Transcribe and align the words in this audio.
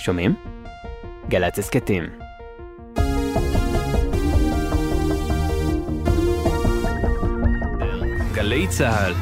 שומעים? 0.00 0.34
גל"צ 1.28 1.58
הסכתים. 1.58 2.04
גלי 8.34 8.66
צה"ל 8.68 9.14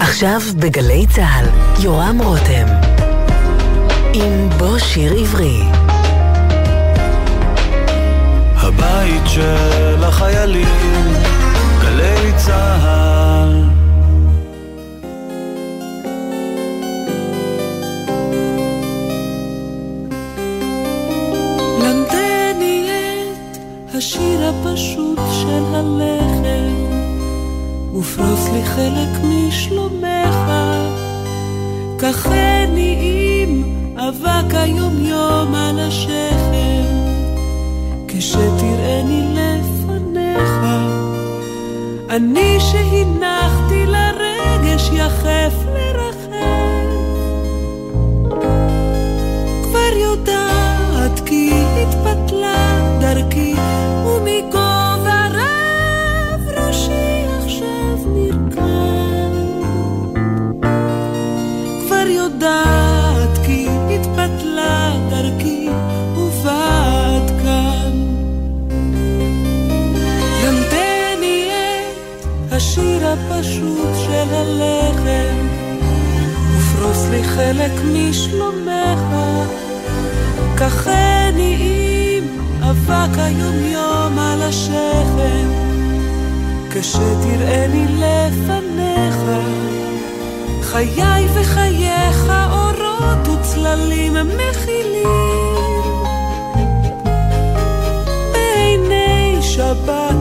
עכשיו 0.00 0.40
בגלי 0.60 1.06
צה"ל, 1.14 1.46
יורם 1.84 2.18
רותם. 2.24 2.66
עם 4.12 4.48
בוא 4.58 4.78
שיר 4.78 5.12
עברי. 5.12 5.60
הבית 8.56 9.22
של 9.26 10.04
החיילים, 10.04 10.68
גלי 11.82 12.32
צה"ל. 12.36 13.05
השיר 23.96 24.44
הפשוט 24.44 25.18
של 25.32 25.74
הלחם, 25.74 26.74
ופרוס 27.94 28.48
לי 28.52 28.64
חלק 28.64 29.24
משלומך, 29.24 30.52
קחני 31.98 32.96
עם 33.42 33.62
אבק 33.96 34.54
היומיום 34.54 35.54
על 35.54 35.78
השכם, 35.78 36.84
כשתראני 38.08 39.34
לפניך. 39.34 40.52
אני 42.10 42.58
שהנחתי 42.60 43.86
לרגש 43.86 44.90
יחף 44.92 45.65
הפשוט 73.38 73.94
של 74.06 74.34
הלחם, 74.34 75.46
ופרוס 76.56 77.08
לי 77.10 77.24
חלק 77.24 77.72
משלומך. 77.92 79.00
קחני 80.54 81.56
עם 82.18 82.24
אבק 82.62 83.18
היומיום 83.18 84.18
על 84.18 84.42
השכם, 84.42 85.48
כשתראני 86.70 87.86
לפניך. 87.88 89.16
חיי 90.62 91.26
וחייך 91.34 92.32
אורות 92.52 93.28
וצללים 93.28 94.14
מכילים. 94.14 95.06
בעיני 98.32 99.38
שבת, 99.42 100.15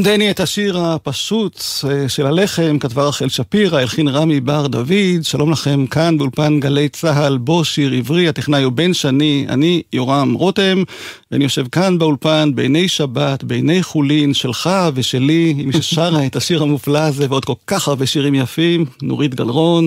למדני 0.00 0.30
את 0.30 0.40
השיר 0.40 0.78
הפשוט 0.78 1.62
אה, 1.90 2.08
של 2.08 2.26
הלחם, 2.26 2.78
כתבה 2.80 3.08
רחל 3.08 3.28
שפירא, 3.28 3.80
הלחין 3.80 4.08
רמי 4.08 4.40
בר 4.40 4.66
דוד, 4.66 5.22
שלום 5.22 5.50
לכם 5.50 5.86
כאן 5.86 6.18
באולפן 6.18 6.60
גלי 6.60 6.88
צה"ל, 6.88 7.38
בו 7.38 7.64
שיר 7.64 7.92
עברי, 7.92 8.28
הטכנאי 8.28 8.62
הוא 8.62 8.72
בן 8.72 8.94
שני, 8.94 9.46
אני 9.48 9.82
יורם 9.92 10.34
רותם, 10.34 10.82
ואני 11.30 11.44
יושב 11.44 11.66
כאן 11.68 11.98
באולפן 11.98 12.50
בעיני 12.54 12.88
שבת, 12.88 13.44
בעיני 13.44 13.82
חולין, 13.82 14.34
שלך 14.34 14.70
ושלי, 14.94 15.54
מי 15.66 15.72
ששרה 15.72 16.26
את 16.26 16.36
השיר 16.36 16.62
המופלא 16.62 16.98
הזה 16.98 17.26
ועוד 17.30 17.44
כל 17.44 17.54
כך 17.66 17.88
הרבה 17.88 18.06
שירים 18.06 18.34
יפים, 18.34 18.84
נורית 19.02 19.34
גלרון. 19.34 19.86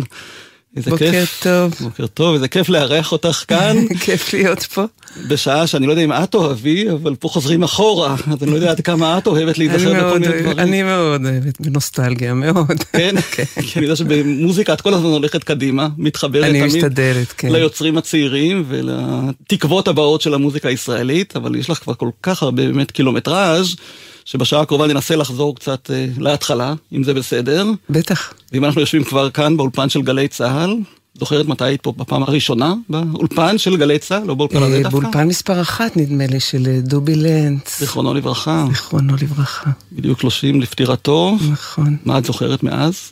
איזה 0.78 0.90
בוקר 0.90 1.12
כיף. 1.12 1.40
טוב. 1.44 1.74
בוקר 1.80 2.08
טוב, 2.08 2.34
איזה 2.34 2.48
כיף 2.48 2.70
לארח 2.70 3.12
אותך 3.12 3.44
כאן. 3.48 3.78
כיף 4.06 4.34
להיות 4.34 4.64
פה. 4.64 4.84
בשעה 5.28 5.68
שאני 5.68 5.88
לא 5.88 5.92
יודע 5.92 6.04
אם 6.04 6.12
את 6.12 6.32
תאהבי, 6.32 6.92
אבל 6.92 7.16
פה 7.16 7.28
חוזרים 7.28 7.64
אחורה, 7.64 8.16
אז 8.32 8.44
אני 8.44 8.52
לא 8.52 8.56
יודע 8.56 8.72
עד 8.72 8.82
כמה 8.82 9.18
את 9.18 9.28
אוהבת 9.28 9.60
אני 9.60 9.68
להיזכר 9.68 9.94
בכל 9.94 10.20
מיני 10.20 10.42
דברים. 10.42 10.60
אני 10.60 10.84
מאוד 10.84 11.26
אוהבת, 11.26 11.62
בנוסטלגיה, 11.62 12.34
מאוד. 12.34 12.84
כן? 12.98 13.16
כי 13.62 13.80
אני 13.80 13.86
יודע 13.86 13.96
שבמוזיקה 13.96 14.74
את 14.74 14.82
כל 14.82 14.94
הזמן 14.94 15.10
הולכת 15.10 15.44
קדימה, 15.44 15.88
מתחברת 15.98 16.44
אני 16.44 16.60
תמיד 16.60 16.76
משתדלת, 16.76 17.32
כן. 17.38 17.52
ליוצרים 17.52 17.98
הצעירים 17.98 18.64
ולתקוות 18.68 19.88
הבאות 19.88 20.22
של 20.22 20.34
המוזיקה 20.34 20.70
הישראלית, 20.70 21.36
אבל 21.36 21.56
יש 21.56 21.70
לך 21.70 21.78
כבר 21.78 21.94
כל 21.94 22.10
כך 22.24 22.44
הרבה 22.44 22.68
באמת 22.68 22.92
קילומטראז' 22.92 23.76
שבשעה 24.26 24.62
הקרובה 24.62 24.88
ננסה 24.88 25.16
לחזור 25.16 25.56
קצת 25.56 25.92
אה, 25.94 26.06
להתחלה, 26.18 26.74
אם 26.94 27.04
זה 27.04 27.14
בסדר. 27.14 27.66
בטח. 27.90 28.34
ואם 28.52 28.66
אנחנו 28.66 28.82
יושבים 28.82 29.04
כבר 29.04 29.30
כאן 29.30 29.58
באולפן 29.58 29.90
של 29.90 30.02
גלי 30.02 30.28
צה"ל, 30.28 30.78
זוכרת 31.20 31.46
מתי 31.48 31.66
היית 31.66 31.82
פה 31.82 31.94
בפעם 31.98 32.24
הראשונה 32.24 32.74
באולפן 32.90 33.58
של 33.58 33.78
גלי 33.78 34.00
צה"ל, 34.00 34.24
לא 34.24 34.34
באולפן 34.34 34.64
הזה 34.64 34.78
אה, 34.78 34.84
דווקא? 34.84 35.00
באולפן 35.00 35.28
מספר 35.28 35.62
אחת, 35.62 35.98
נדמה 35.98 36.28
לי, 36.28 36.40
של 36.40 36.68
אה, 36.68 36.80
דובי 36.82 37.16
לנץ. 37.16 37.80
זיכרונו 37.80 38.14
לברכה, 38.14 38.66
זיכרונו 38.70 39.14
לברכה. 39.22 39.70
בדיוק 39.92 40.22
30 40.22 40.62
לפטירתו. 40.62 41.38
נכון. 41.52 41.98
מה 42.06 42.18
את 42.18 42.26
זוכרת 42.26 42.64
מאז? 42.64 43.12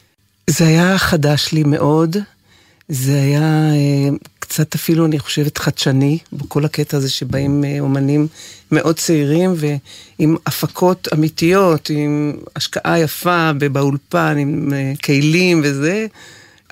זה 0.49 0.67
היה 0.67 0.97
חדש 0.97 1.49
לי 1.51 1.63
מאוד. 1.63 2.17
זה 2.89 3.21
היה 3.21 3.41
אה, 3.41 4.09
קצת 4.51 4.75
אפילו, 4.75 5.05
אני 5.05 5.19
חושבת, 5.19 5.57
חדשני, 5.57 6.17
בכל 6.33 6.65
הקטע 6.65 6.97
הזה 6.97 7.09
שבאים 7.09 7.63
אה, 7.63 7.79
אומנים 7.79 8.27
מאוד 8.71 8.95
צעירים 8.95 9.53
ועם 9.55 10.35
הפקות 10.45 11.07
אמיתיות, 11.13 11.89
עם 11.89 12.33
השקעה 12.55 12.99
יפה 12.99 13.51
באולפן, 13.71 14.37
עם 14.37 14.73
אה, 14.73 14.93
כלים 15.03 15.61
וזה. 15.63 16.05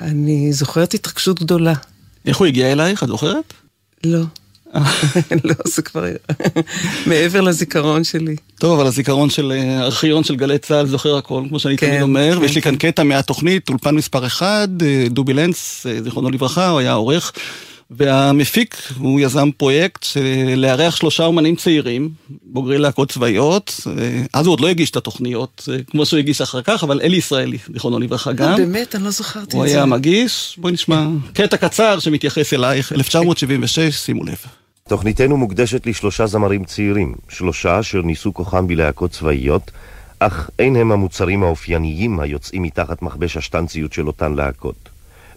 אני 0.01 0.53
זוכרת 0.53 0.93
התרגשות 0.93 1.39
גדולה. 1.39 1.73
איך 2.25 2.37
הוא 2.37 2.47
הגיע 2.47 2.71
אלייך, 2.71 3.03
את 3.03 3.07
זוכרת? 3.07 3.53
לא. 4.03 4.21
לא, 5.43 5.55
זה 5.65 5.81
כבר 5.81 6.05
מעבר 7.05 7.41
לזיכרון 7.41 8.03
שלי. 8.03 8.35
טוב, 8.59 8.79
אבל 8.79 8.87
הזיכרון 8.87 9.29
של 9.29 9.51
אה, 9.51 9.81
ארכיון 9.81 10.23
של 10.23 10.35
גלי 10.35 10.57
צה"ל 10.57 10.87
זוכר 10.87 11.17
הכל, 11.17 11.43
כמו 11.49 11.59
שאני 11.59 11.77
כן, 11.77 11.87
תמיד 11.87 12.01
אומר, 12.01 12.35
כן, 12.35 12.41
ויש 12.41 12.55
לי 12.55 12.61
כאן 12.61 12.75
כן. 12.79 12.91
קטע 12.91 13.03
מהתוכנית, 13.03 13.69
אולפן 13.69 13.95
מספר 13.95 14.25
1, 14.25 14.69
דובי 15.09 15.33
אה, 15.39 15.45
זיכרונו 16.03 16.29
לברכה, 16.29 16.69
הוא 16.69 16.79
היה 16.79 16.93
עורך, 16.93 17.31
והמפיק, 17.91 18.75
הוא 18.97 19.19
יזם 19.19 19.49
פרויקט 19.57 20.03
של 20.03 20.53
לארח 20.55 20.95
שלושה 20.95 21.25
אומנים 21.25 21.55
צעירים, 21.55 22.09
בוגרי 22.43 22.77
להקות 22.77 23.11
צבאיות, 23.11 23.79
אה, 23.87 24.21
אז 24.33 24.45
הוא 24.45 24.53
עוד 24.53 24.59
לא 24.59 24.67
הגיש 24.67 24.91
את 24.91 24.95
התוכניות, 24.95 25.69
אה, 25.71 25.77
כמו 25.83 26.05
שהוא 26.05 26.17
הגיש 26.19 26.41
אחר 26.41 26.61
כך, 26.61 26.83
אבל 26.83 27.01
אלי 27.01 27.17
ישראלי, 27.17 27.57
זיכרונו 27.73 27.99
לברכה 27.99 28.33
גם. 28.33 28.51
אה, 28.51 28.57
באמת, 28.57 28.95
אני 28.95 29.03
לא 29.03 29.09
זכרתי 29.09 29.57
הוא 29.57 29.65
את 29.65 29.69
זה. 29.69 29.75
היה 29.75 29.85
מגיש, 29.85 30.55
בואי 30.61 30.73
נשמע 30.73 31.07
קטע 31.33 31.57
קצר 31.57 31.99
שמתייחס 31.99 32.53
אלייך, 32.53 32.93
1976, 32.93 33.95
שימו 33.95 34.23
לב. 34.23 34.37
תוכניתנו 34.87 35.37
מוקדשת 35.37 35.87
לשלושה 35.87 36.27
זמרים 36.27 36.65
צעירים, 36.65 37.15
שלושה 37.29 37.79
אשר 37.79 38.01
ניסו 38.01 38.33
כוחם 38.33 38.67
בלהקות 38.67 39.11
צבאיות, 39.11 39.71
אך 40.19 40.49
אין 40.59 40.75
הם 40.75 40.91
המוצרים 40.91 41.43
האופייניים 41.43 42.19
היוצאים 42.19 42.63
מתחת 42.63 43.01
מכבש 43.01 43.37
השטנציות 43.37 43.93
של 43.93 44.07
אותן 44.07 44.33
להקות. 44.33 44.89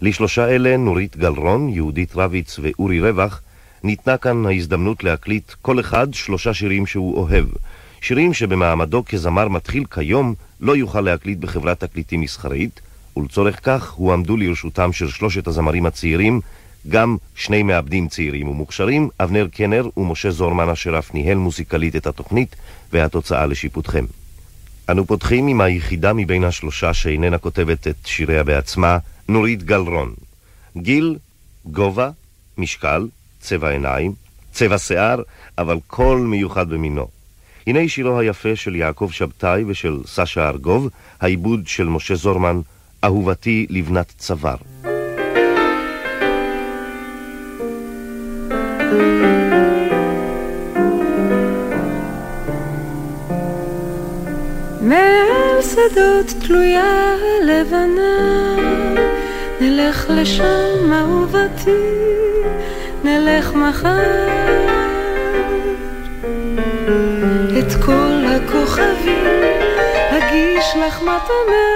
לשלושה 0.03 0.49
אלה, 0.49 0.77
נורית 0.77 1.17
גלרון, 1.17 1.69
יהודית 1.69 2.15
רביץ 2.15 2.59
ואורי 2.61 2.99
רווח, 2.99 3.41
ניתנה 3.83 4.17
כאן 4.17 4.45
ההזדמנות 4.45 5.03
להקליט 5.03 5.51
כל 5.61 5.79
אחד 5.79 6.13
שלושה 6.13 6.53
שירים 6.53 6.85
שהוא 6.85 7.17
אוהב. 7.17 7.45
שירים 8.01 8.33
שבמעמדו 8.33 9.03
כזמר 9.05 9.47
מתחיל 9.47 9.83
כיום 9.91 10.33
לא 10.59 10.75
יוכל 10.77 11.01
להקליט 11.01 11.37
בחברת 11.37 11.79
תקליטים 11.79 12.21
מסחרית, 12.21 12.81
ולצורך 13.17 13.59
כך 13.63 13.91
הועמדו 13.91 14.37
לרשותם 14.37 14.93
של 14.93 15.07
שלושת 15.07 15.47
הזמרים 15.47 15.85
הצעירים 15.85 16.41
גם 16.89 17.17
שני 17.35 17.63
מעבדים 17.63 18.07
צעירים 18.07 18.47
ומוכשרים, 18.47 19.09
אבנר 19.19 19.47
קנר 19.51 19.89
ומשה 19.97 20.31
זורמן 20.31 20.69
אשר 20.69 20.99
אף 20.99 21.13
ניהל 21.13 21.37
מוזיקלית 21.37 21.95
את 21.95 22.07
התוכנית 22.07 22.55
והתוצאה 22.93 23.45
לשיפוטכם. 23.45 24.05
אנו 24.89 25.05
פותחים 25.05 25.47
עם 25.47 25.61
היחידה 25.61 26.13
מבין 26.13 26.43
השלושה 26.43 26.93
שאיננה 26.93 27.37
כותבת 27.37 27.87
את 27.87 27.95
שיריה 28.05 28.43
בעצמה, 28.43 28.97
נורית 29.29 29.63
גלרון. 29.63 30.13
גיל, 30.77 31.15
גובה, 31.65 32.09
משקל, 32.57 33.07
צבע 33.39 33.69
עיניים, 33.69 34.13
צבע 34.51 34.77
שיער, 34.77 35.21
אבל 35.57 35.77
קול 35.87 36.19
מיוחד 36.21 36.69
במינו. 36.69 37.07
הנה 37.67 37.87
שירו 37.87 38.19
היפה 38.19 38.55
של 38.55 38.75
יעקב 38.75 39.09
שבתאי 39.11 39.63
ושל 39.63 39.99
סשה 40.05 40.49
ארגוב, 40.49 40.89
העיבוד 41.21 41.67
של 41.67 41.83
משה 41.83 42.15
זורמן, 42.15 42.59
אהובתי 43.03 43.67
לבנת 43.69 44.13
צוואר. 44.17 44.55
מעל 54.81 55.61
שדות 55.61 56.43
תלויה 56.45 57.15
לבנה, 57.47 58.62
נלך 59.73 60.05
לשם 60.09 60.93
אהובתי, 60.93 61.71
נלך 63.03 63.53
מחר. 63.53 64.27
את 67.59 67.83
כל 67.85 68.23
הכוכבים 68.35 69.41
אגיש 70.09 70.65
לך 70.85 71.01
מתנה, 71.01 71.67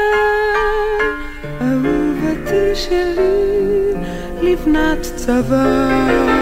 אהובתי 1.62 2.76
שלי, 2.76 3.94
לבנת 4.42 5.02
צבא. 5.02 6.38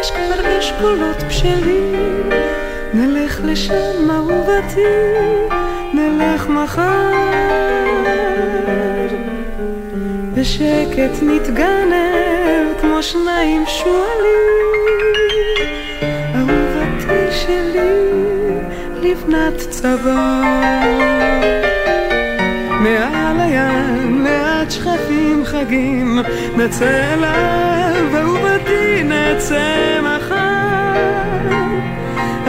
יש 0.00 0.10
כבר 0.10 0.58
אשכולות 0.58 1.22
בשלים, 1.28 2.25
לשם 3.46 4.10
אהובתי, 4.10 4.80
נלך 5.94 6.48
מחר. 6.48 7.12
בשקט 10.34 11.22
נתגנב 11.22 12.80
כמו 12.80 13.02
שניים 13.02 13.64
שועלים, 13.66 14.66
אהובתי 16.34 17.32
שלי, 17.32 17.88
לבנת 19.02 19.58
צבא. 19.70 20.42
מעל 22.80 23.40
הים, 23.40 24.24
מעט 24.24 24.70
שכפים 24.70 25.44
חגים, 25.44 26.18
נצא 26.56 27.14
אליו, 27.14 28.16
אהובתי 28.16 29.02
נצא 29.02 29.98
מחר. 30.02 30.15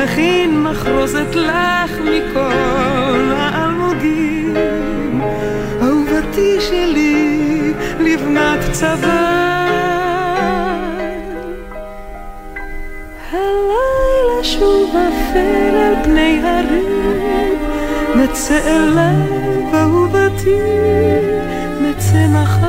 אכין 0.03 0.63
מחרוזת 0.63 1.35
לך 1.35 1.91
מכל 1.99 3.31
האלמוגים, 3.35 5.21
אהובתי 5.81 6.61
שלי, 6.61 7.73
לבנת 7.99 8.59
צבא. 8.71 9.67
הלילה 13.31 14.43
שוב 14.43 14.95
אפל 14.95 15.75
על 15.75 16.03
פני 16.03 16.41
הרים, 16.43 17.59
נצא 18.15 18.59
אליו, 18.65 19.73
אהובתי, 19.73 20.59
נצא 21.81 22.27
מחר. 22.27 22.67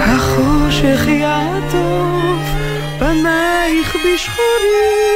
החושך 0.00 1.08
יעטוף 1.08 2.63
פנייך 2.98 3.96
בשחורים, 3.96 5.14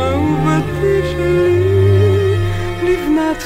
אהובתי 0.00 1.00
שלי, 1.12 2.36
לבנת 2.82 3.42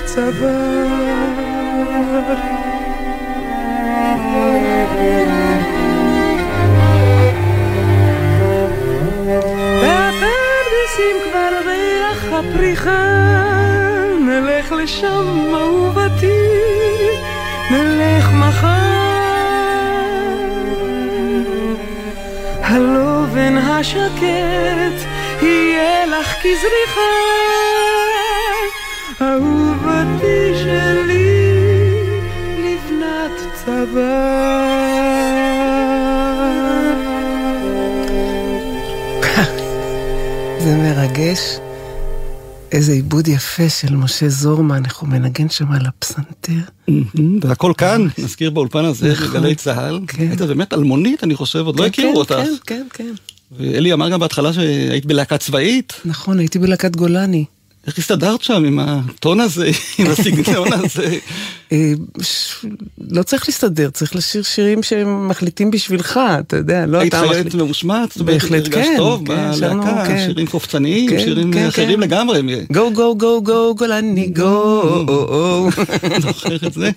בפרדסים 9.83 11.17
כבר 11.31 11.53
ריח 11.67 12.21
הפריחה, 12.33 13.05
נלך 14.21 14.73
לשם 14.73 15.55
אהובתי, 15.55 16.64
השקט 23.79 25.07
יהיה 25.43 26.07
לך 26.07 26.35
כזריחה, 26.39 27.01
אהובתי 29.21 30.55
שלי, 30.63 31.41
לבנת 32.59 33.37
צבא. 33.55 34.35
זה 40.65 40.77
מרגש. 40.77 41.41
איזה 42.73 42.93
עיבוד 42.93 43.29
יפה 43.29 43.69
של 43.69 43.97
משה 43.97 44.29
זורמן, 44.29 44.85
איך 44.85 44.97
הוא 44.97 45.09
מנגן 45.09 45.49
שם 45.49 45.73
על 45.73 45.87
הפסנתר. 45.87 46.53
והכל 47.43 47.73
כאן, 47.79 48.07
נזכיר 48.19 48.51
באולפן 48.51 48.85
הזה, 48.85 49.13
נכון. 49.13 49.29
בגלי 49.29 49.55
צה"ל. 49.55 50.01
כן. 50.07 50.23
היית 50.29 50.41
באמת 50.41 50.73
אלמונית, 50.73 51.25
אני 51.25 51.35
חושב, 51.35 51.67
עוד 51.67 51.77
לא 51.77 51.85
כן, 51.85 51.89
הכירו 51.89 52.13
כן, 52.13 52.19
אותך. 52.19 52.35
כן, 52.35 52.53
כן, 52.67 52.87
כן. 52.93 53.34
ואלי 53.59 53.93
אמר 53.93 54.09
גם 54.09 54.21
בהתחלה 54.21 54.53
שהיית 54.53 55.07
בלהקה 55.07 55.39
צבאית. 55.39 55.93
נכון, 56.05 56.39
הייתי 56.39 56.59
בלהקת 56.59 56.97
גולני. 56.97 57.45
איך 57.87 57.99
הסתדרת 57.99 58.43
שם 58.43 58.65
עם 58.65 58.79
הטון 58.79 59.41
הזה, 59.41 59.71
עם 59.99 60.07
הסגנון 60.07 60.73
הזה? 60.85 61.19
אה, 61.73 61.93
לא 63.11 63.23
צריך 63.23 63.49
להסתדר, 63.49 63.91
צריך 63.91 64.17
לשיר 64.17 64.43
שירים 64.43 64.83
שהם 64.83 65.29
מחליטים 65.29 65.71
בשבילך, 65.71 66.21
אתה 66.41 66.57
יודע, 66.57 66.87
לא 66.87 66.99
היית 66.99 67.15
אתה 67.15 67.23
חיילת 67.29 67.47
מחליט. 67.47 67.55
ממושמעת? 67.55 68.13
זאת 68.13 68.21
אומרת, 68.21 68.35
בהחלט 68.35 68.63
הרגשת 68.65 68.75
כן, 68.75 68.95
טוב 68.97 69.27
כן, 69.27 69.53
בלהקה, 69.53 70.05
כן. 70.07 70.27
שירים 70.27 70.47
קופצניים, 70.47 71.11
כן, 71.11 71.19
שירים 71.19 71.53
אחרים. 71.69 72.01
לגמרי. 72.01 72.43
גו 72.73 72.91
גו 72.93 73.19
גו 73.19 73.43
גו 73.43 73.75
גולני 73.75 74.27
גו. 74.27 74.83
זוכר 76.23 76.57
את 76.67 76.73
זה. 76.73 76.91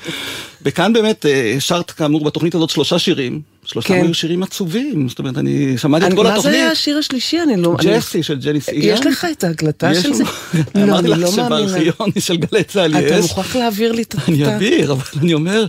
וכאן 0.62 0.94
באמת 0.94 1.26
אה, 1.26 1.56
שרת 1.60 1.92
כאמור 1.92 2.24
בתוכנית 2.24 2.56
הזאת 2.56 2.70
שלושה 2.70 3.00
שירים, 3.00 3.42
שלושה 3.68 3.88
כן. 3.88 4.02
היו 4.06 4.14
שירים 4.14 4.44
עצובים, 4.44 5.10
זאת 5.10 5.20
אומרת, 5.20 5.38
אני 5.38 5.78
שמעתי 5.78 6.06
את 6.06 6.12
אני- 6.12 6.18
כל 6.18 6.24
מה 6.24 6.30
זה 6.30 6.36
התוכנית. 6.36 6.56
היה 6.56 6.72
השיר 6.72 6.98
השלישי? 6.98 7.42
אני 7.42 7.62
לא... 7.62 7.76
אני- 7.80 7.98
ג'סי 7.98 8.24
של 8.24 8.40
ג'ניס 8.40 8.70
איגן. 8.70 8.94
יש 8.94 9.06
לך 9.06 9.28
את 9.32 9.44
ההקלטה 9.44 9.96
של 9.96 10.14
זה? 10.14 10.24
לא, 10.76 10.84
אמרתי 10.84 11.14
אני 11.14 11.22
לך 11.24 11.38
לא 11.38 11.50
מאמינה. 11.50 11.68
שבארכיון 11.70 12.10
של 12.20 12.38
גלי 12.38 12.64
צה"ל 12.64 12.92
אתה 12.98 13.16
יש. 13.16 13.22
מוכרח 13.22 13.56
להעביר 13.56 13.92
לי 13.92 14.02
את 14.02 14.16
ה... 14.16 14.18
אני 14.28 14.46
אעביר, 14.46 14.92
אבל 14.92 15.04
אני 15.22 15.34
אומר, 15.34 15.66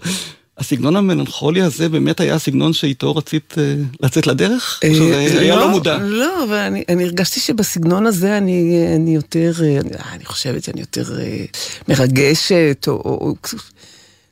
הסגנון 0.58 0.96
המלנכולי 0.96 1.62
הזה 1.62 1.88
באמת 1.88 2.20
היה 2.20 2.34
הסגנון 2.34 2.72
שאיתו 2.72 3.16
רצית 3.16 3.54
אה, 3.58 3.74
לצאת 4.02 4.26
לדרך? 4.26 4.80
או 4.84 4.88
אה, 4.88 4.94
שזה 5.28 5.40
היה 5.40 5.56
לא 5.56 5.68
מודע? 5.68 5.98
לא, 5.98 6.44
אבל 6.44 6.56
אני, 6.56 6.84
אני 6.88 7.04
הרגשתי 7.04 7.40
שבסגנון 7.40 8.06
הזה 8.06 8.38
אני, 8.38 8.74
אני 8.96 9.14
יותר, 9.14 9.52
אה, 9.62 9.68
אני, 9.80 9.90
אני 10.12 10.24
חושבת 10.24 10.64
שאני 10.64 10.80
יותר 10.80 11.20
אה, 11.20 11.44
מרגשת, 11.88 12.84
או, 12.88 12.92
או, 12.92 13.00
או 13.20 13.34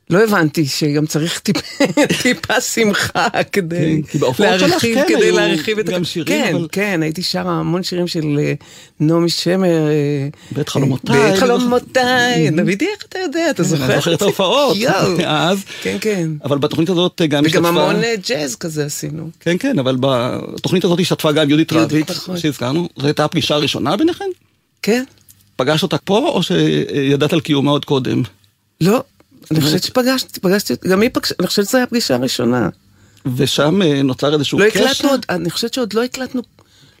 לא 0.09 0.23
הבנתי 0.23 0.65
שגם 0.65 1.05
צריך 1.05 1.39
טיפ, 1.39 1.57
טיפה 2.21 2.61
שמחה 2.61 3.27
כדי 3.51 4.01
כן, 4.11 4.19
להרחיב, 4.39 4.95
כן 4.95 5.05
כדי 5.07 5.31
להרחיב 5.31 5.79
את 5.79 5.85
גם 5.85 6.03
שירים, 6.03 6.27
כן, 6.43 6.55
אבל- 6.55 6.67
כן, 6.71 6.99
הייתי 7.03 7.23
שרה 7.23 7.51
המון 7.51 7.83
שירים 7.83 8.07
של 8.07 8.39
אה, 8.39 8.53
נעמי 8.99 9.29
שמר. 9.29 9.87
אה, 9.87 10.27
בית 10.51 10.69
חלומותיי. 10.69 11.31
בית 11.31 11.39
חלומותיי, 11.39 12.49
דודי, 12.49 12.85
איך 12.85 13.05
אתה 13.09 13.19
יודע, 13.19 13.49
אתה 13.49 13.63
זוכר? 13.63 13.85
אני 13.85 13.95
זוכר 13.95 14.13
את 14.13 14.21
ההופעות. 14.21 14.77
יואו. 14.77 15.17
אז. 15.25 15.59
כן, 15.81 15.97
כן. 16.01 16.29
אבל 16.43 16.57
בתוכנית 16.57 16.89
הזאת 16.89 17.21
גם 17.29 17.43
וגם 17.45 17.65
השתתפה... 17.65 17.67
המון 17.81 18.03
אה, 18.03 18.13
ג'אז 18.29 18.55
כזה 18.55 18.85
עשינו. 18.85 19.29
כן, 19.39 19.55
כן, 19.59 19.79
אבל 19.79 19.97
בתוכנית 19.99 20.85
הזאת 20.85 20.99
השתתפה 20.99 21.31
גם 21.31 21.49
יהודית 21.49 21.73
רביץ, 21.73 22.09
נכון. 22.09 22.37
שהזכרנו. 22.37 22.89
זו 22.97 23.05
הייתה 23.07 23.25
הפגישה 23.25 23.55
הראשונה 23.55 23.97
ביניכן? 23.97 24.25
כן? 24.81 25.03
פגשת 25.55 25.83
אותה 25.83 25.97
פה, 25.97 26.17
או 26.17 26.43
שידעת 26.43 27.33
על 27.33 27.39
קיומה 27.39 27.71
עוד 27.71 27.85
קודם? 27.85 28.21
לא, 28.81 29.03
אני 29.51 29.61
חושבת 29.61 29.83
שפגשתי, 29.83 30.39
פגשתי, 30.39 30.73
גם 30.89 31.01
היא 31.01 31.09
פגשה, 31.13 31.35
אני 31.39 31.47
חושבת 31.47 31.65
שזו 31.65 31.77
הייתה 31.77 31.87
הפגישה 31.87 32.15
הראשונה. 32.15 32.69
ושם 33.35 33.81
אה, 33.81 34.01
נוצר 34.03 34.33
איזשהו 34.33 34.59
לא 34.59 34.69
קשר? 34.69 34.85
הקלטנו 34.85 35.09
עוד, 35.09 35.25
אני 35.29 35.49
חושבת 35.49 35.73
שעוד 35.73 35.93
לא 35.93 36.03
הקלטנו, 36.03 36.41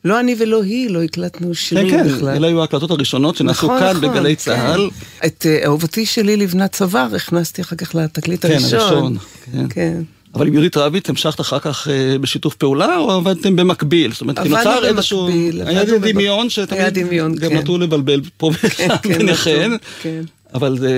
לא 0.05 0.19
אני 0.19 0.35
ולא 0.39 0.63
היא, 0.63 0.89
לא 0.89 1.03
הקלטנו 1.03 1.47
כן, 1.47 1.53
שירים 1.53 1.89
כן, 1.89 2.07
בכלל. 2.07 2.29
אלה 2.29 2.47
היו 2.47 2.61
ההקלטות 2.61 2.91
הראשונות 2.91 3.35
שנעשו 3.35 3.65
נכון, 3.65 3.79
כאן 3.79 3.97
נכון, 3.97 4.09
בגלי 4.09 4.35
כן. 4.35 4.41
צה"ל. 4.41 4.89
את 5.25 5.45
אה, 5.45 5.65
אהובתי 5.65 6.05
שלי 6.05 6.37
לבנת 6.37 6.71
צוואר 6.71 7.15
הכנסתי 7.15 7.61
אחר 7.61 7.75
כך 7.75 7.95
לתקליט 7.95 8.45
כן, 8.45 8.51
הראשון. 8.51 8.79
הראשון, 8.79 9.17
כן. 9.51 9.65
כן. 9.69 10.01
אבל 10.35 10.47
עם 10.47 10.53
יהודית 10.53 10.77
רביץ 10.77 11.09
המשכת 11.09 11.41
אחר 11.41 11.59
כך 11.59 11.87
אה, 11.87 12.17
בשיתוף 12.17 12.55
פעולה, 12.55 12.97
או 12.97 13.11
עבדתם 13.11 13.55
במקביל? 13.55 14.11
זאת 14.11 14.21
אומרת, 14.21 14.39
כי 14.39 14.49
נוצר 14.49 14.85
איזשהו... 14.85 15.25
במקביל, 15.25 15.61
היה 15.61 15.85
דמיון 15.85 16.41
היה 16.41 16.49
שתמיד 16.49 16.99
דמיון, 16.99 17.35
גם 17.35 17.49
כן. 17.49 17.57
נטו 17.57 17.77
לבלבל 17.77 18.21
פה 18.37 18.51
כן, 18.77 19.17
ביניכן. 19.17 19.71
כן. 20.01 20.21
אבל 20.53 20.77
זה 20.79 20.91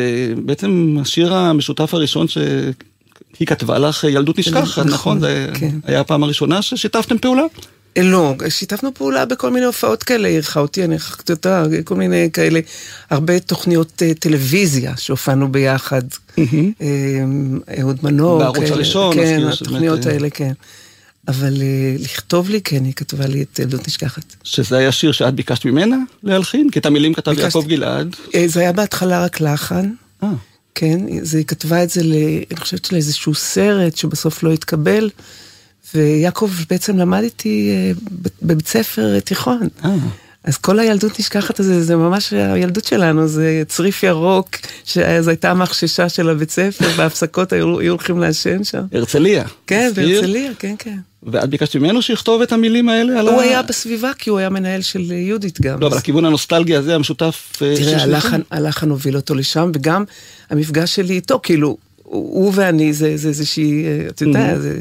בעצם 0.46 0.98
השיר 1.01 1.34
המשותף 1.34 1.94
הראשון 1.94 2.27
שהיא 2.27 3.48
כתבה 3.48 3.79
לך, 3.79 4.03
ילדות 4.03 4.39
נשכחת, 4.39 4.77
נכון, 4.77 4.88
נכון? 4.88 5.20
זה 5.20 5.50
כן. 5.53 5.75
היה 5.84 6.00
הפעם 6.00 6.24
הראשונה 6.24 6.62
ששיתפתם 6.62 7.18
פעולה? 7.18 7.44
אה, 7.98 8.03
לא, 8.03 8.36
שיתפנו 8.50 8.94
פעולה 8.94 9.25
בכל 9.25 9.51
מיני 9.51 9.65
הופעות 9.65 10.03
כאלה, 10.03 10.27
אירחה 10.27 10.60
אותי, 10.60 10.84
אני 10.84 10.94
אירחתי 10.94 11.32
אותה, 11.32 11.63
כל 11.84 11.96
מיני 11.96 12.29
כאלה, 12.34 12.60
הרבה 13.10 13.39
תוכניות 13.39 14.01
אה, 14.01 14.13
טלוויזיה 14.13 14.94
שהופענו 14.98 15.51
ביחד. 15.51 16.01
אה, 16.39 16.46
אהוד 17.79 17.98
מנור. 18.03 18.39
בערוץ 18.39 18.72
הראשון, 18.72 19.15
כן, 19.15 19.48
התוכניות 19.53 20.08
אה, 20.08 20.12
האלה, 20.12 20.29
כן. 20.29 20.53
אבל 21.29 21.62
אה, 21.62 21.95
לכתוב 22.00 22.50
לי, 22.50 22.62
כן, 22.62 22.86
היא 22.86 22.93
כתבה 22.93 23.27
לי 23.27 23.41
את 23.41 23.59
ילדות 23.59 23.88
נשכחת. 23.88 24.36
שזה 24.43 24.77
היה 24.77 24.91
שיר 24.91 25.12
שאת 25.12 25.33
ביקשת 25.33 25.65
ממנה 25.65 25.98
להלחין? 26.24 26.69
כי 26.69 26.79
את 26.79 26.86
המילים 26.86 27.13
כתב 27.13 27.31
ביקשתי. 27.31 27.45
יעקב 27.45 27.69
גלעד. 27.69 28.15
אה, 28.36 28.48
זה 28.48 28.59
היה 28.59 28.71
בהתחלה 28.71 29.24
רק 29.24 29.41
לחן. 29.41 29.93
אה, 30.24 30.29
כן, 30.75 31.00
זה, 31.21 31.38
היא 31.38 31.45
כתבה 31.45 31.83
את 31.83 31.89
זה, 31.89 32.03
ל, 32.03 32.13
אני 32.51 32.59
חושבת 32.59 32.91
לאיזשהו 32.91 33.36
סרט 33.36 33.98
שבסוף 33.98 34.43
לא 34.43 34.51
התקבל, 34.51 35.09
ויעקב 35.95 36.51
בעצם 36.69 36.98
למד 36.98 37.24
איתי 37.24 37.69
אה, 37.71 37.91
בבית 38.41 38.67
ספר 38.67 39.19
תיכון. 39.19 39.67
אה. 39.86 39.95
אז 40.43 40.58
כל 40.58 40.79
הילדות 40.79 41.19
נשכחת 41.19 41.60
הזה, 41.60 41.84
זה 41.84 41.96
ממש 41.96 42.34
הילדות 42.34 42.86
שלנו, 42.86 43.27
זה 43.27 43.63
צריף 43.67 44.03
ירוק, 44.03 44.50
שזו 44.86 45.29
הייתה 45.29 45.51
המחששה 45.51 46.10
של 46.10 46.29
הבית 46.29 46.51
ספר, 46.51 46.89
בהפסקות 46.98 47.53
היו, 47.53 47.79
היו 47.79 47.91
הולכים 47.91 48.19
לעשן 48.19 48.63
שם. 48.63 48.81
הרצליה. 48.93 49.43
כן. 49.67 49.91
בהרצליה, 49.96 50.51
כן, 50.60 50.75
כן. 50.79 50.98
ואת 51.24 51.50
ביקשת 51.50 51.75
ממנו 51.75 52.01
שיכתוב 52.01 52.41
את 52.41 52.51
המילים 52.51 52.89
האלה 52.89 53.19
על 53.19 53.27
ה... 53.27 53.31
הוא 53.31 53.41
היה 53.41 53.62
בסביבה 53.62 54.12
כי 54.19 54.29
הוא 54.29 54.39
היה 54.39 54.50
מנהל 54.50 54.81
של 54.81 55.12
יהודית 55.12 55.62
גם. 55.62 55.79
לא, 55.79 55.86
אז- 55.86 55.91
אבל 55.91 56.00
הכיוון 56.00 56.25
הנוסטלגי 56.25 56.75
הזה, 56.75 56.96
המשותף... 56.96 57.51
אה, 57.62 57.75
תראה. 57.75 58.03
הלחן, 58.03 58.41
הלחן 58.51 58.89
הוביל 58.89 59.15
אותו 59.15 59.36
לשם, 59.36 59.72
וגם 59.75 60.03
המפגש 60.50 60.96
שלי 60.96 61.13
איתו, 61.13 61.39
כאילו, 61.43 61.77
הוא 62.03 62.46
הוא 62.46 62.51
ואני, 62.55 62.93
זה 62.93 63.17
זה 63.17 63.27
איזושהי, 63.27 63.86
אה, 63.86 64.08
אתה 64.10 64.24
יודע, 64.24 64.60
זה 64.60 64.79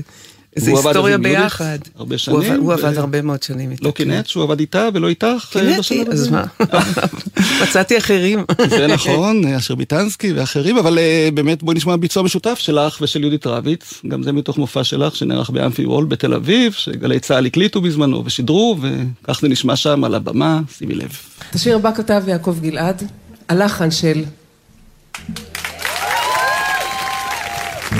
הוא 0.67 0.79
עבד 0.79 0.87
היסטוריה 0.87 1.19
ביחד. 1.19 1.79
הרבה 1.97 2.15
הוא 2.15 2.19
שנים, 2.19 2.37
עבד- 2.39 2.57
הוא 2.59 2.67
ו- 2.69 2.73
עבד 2.73 2.99
הרבה 2.99 3.23
מאוד 3.23 3.43
שנים 3.43 3.71
איתה. 3.71 3.85
לא 3.87 3.91
קינאת 3.91 4.27
שהוא 4.29 4.43
עבד 4.43 4.61
איתה 4.61 4.89
ולא 4.95 5.09
איתך? 5.09 5.25
אה, 5.57 5.61
קינאתי, 5.61 6.05
אז? 6.13 6.29
מה? 6.29 6.45
מצאתי 7.63 7.99
אחרים. 7.99 8.45
זה 8.69 8.87
נכון, 8.87 9.45
אשר 9.45 9.75
ביטנסקי 9.75 10.33
ואחרים, 10.33 10.79
אבל 10.79 10.99
אה, 10.99 11.29
באמת 11.35 11.63
בואי 11.63 11.77
נשמע 11.77 11.97
ביצוע 11.97 12.23
משותף 12.23 12.59
שלך 12.59 12.99
ושל 13.01 13.21
יהודית 13.21 13.47
רביץ, 13.47 13.95
גם 14.09 14.23
זה 14.23 14.33
מתוך 14.33 14.59
מופע 14.59 14.85
שלך 14.85 15.17
שנערך 15.17 15.51
באמפי 15.51 15.87
וול 15.87 16.05
בתל 16.05 16.35
אביב, 16.35 16.73
שגלי 16.73 17.21
צה"ל 17.21 17.47
הקליטו 17.47 17.81
בזמנו 17.81 18.23
ושידרו, 18.25 18.77
וכך 18.81 19.41
זה 19.41 19.49
נשמע 19.49 19.77
שם 19.77 20.05
על 20.05 20.15
הבמה, 20.15 20.61
שימי 20.79 20.95
לב. 20.95 21.11
את 21.51 21.55
השיר 21.55 21.77
הבא 21.77 21.91
כתב 21.95 22.23
יעקב 22.27 22.57
גלעד, 22.63 23.03
הלחן 23.49 23.91
של... 23.91 24.25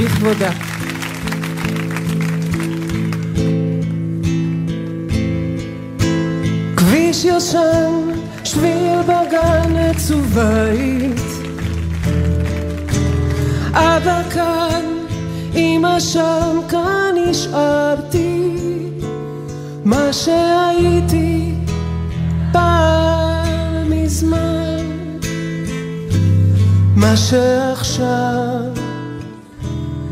לכבודה. 0.01 0.51
כביש 7.21 7.35
ישן, 7.37 7.93
שביל 8.45 9.03
בגן 9.03 9.77
עצוב 9.77 10.27
בית. 10.35 11.23
אבא 13.73 14.23
כאן, 14.31 14.85
אמא 15.55 16.01
שם, 16.01 16.61
כאן 16.69 17.15
נשארתי. 17.29 18.57
מה 19.85 20.13
שהייתי 20.13 21.55
פעם 22.53 23.91
מזמן. 23.91 24.87
מה 26.97 27.17
שעכשיו 27.17 28.63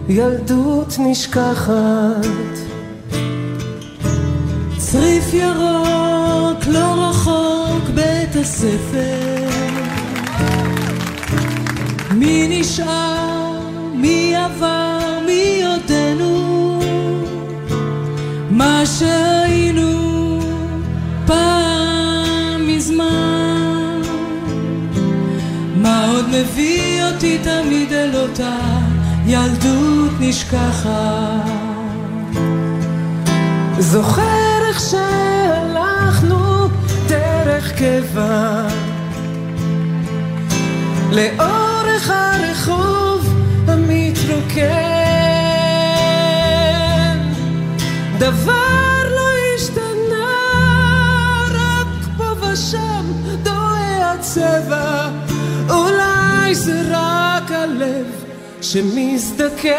ילדות 0.08 0.96
נשכחת. 0.98 2.26
צריף 4.78 5.34
ירוק, 5.34 6.15
לא 6.66 7.08
רחוק 7.08 7.88
בית 7.94 8.36
הספר. 8.36 9.48
מי 12.14 12.60
נשאר, 12.60 13.60
מי 13.94 14.36
עבר, 14.36 15.18
מי 15.26 15.62
עודנו? 15.64 16.80
מה 18.50 18.82
שהיינו 18.98 20.40
פעם 21.26 22.66
מזמן. 22.66 24.00
מה 25.76 26.10
עוד 26.10 26.24
מביא 26.28 27.04
אותי 27.04 27.38
תמיד 27.38 27.92
אל 27.92 28.16
אותה 28.16 28.58
ילדות 29.26 30.12
נשכחת? 30.20 31.46
זוכר 33.78 34.46
שהלכנו 34.78 35.35
דרך 37.46 37.72
קבע. 37.78 38.68
לאורך 41.12 42.10
הרחוב 42.10 43.34
המתרוקן. 43.68 44.66
דבר 48.18 49.02
לא 49.10 49.28
השתנה 49.54 50.32
רק 51.54 51.86
פה 52.16 52.46
ושם 52.46 53.12
דוהה 53.42 54.12
הצבע. 54.12 55.10
אולי 55.70 56.54
זה 56.54 56.82
רק 56.90 57.50
הלב 57.50 58.06
שמזדקן 58.60 59.76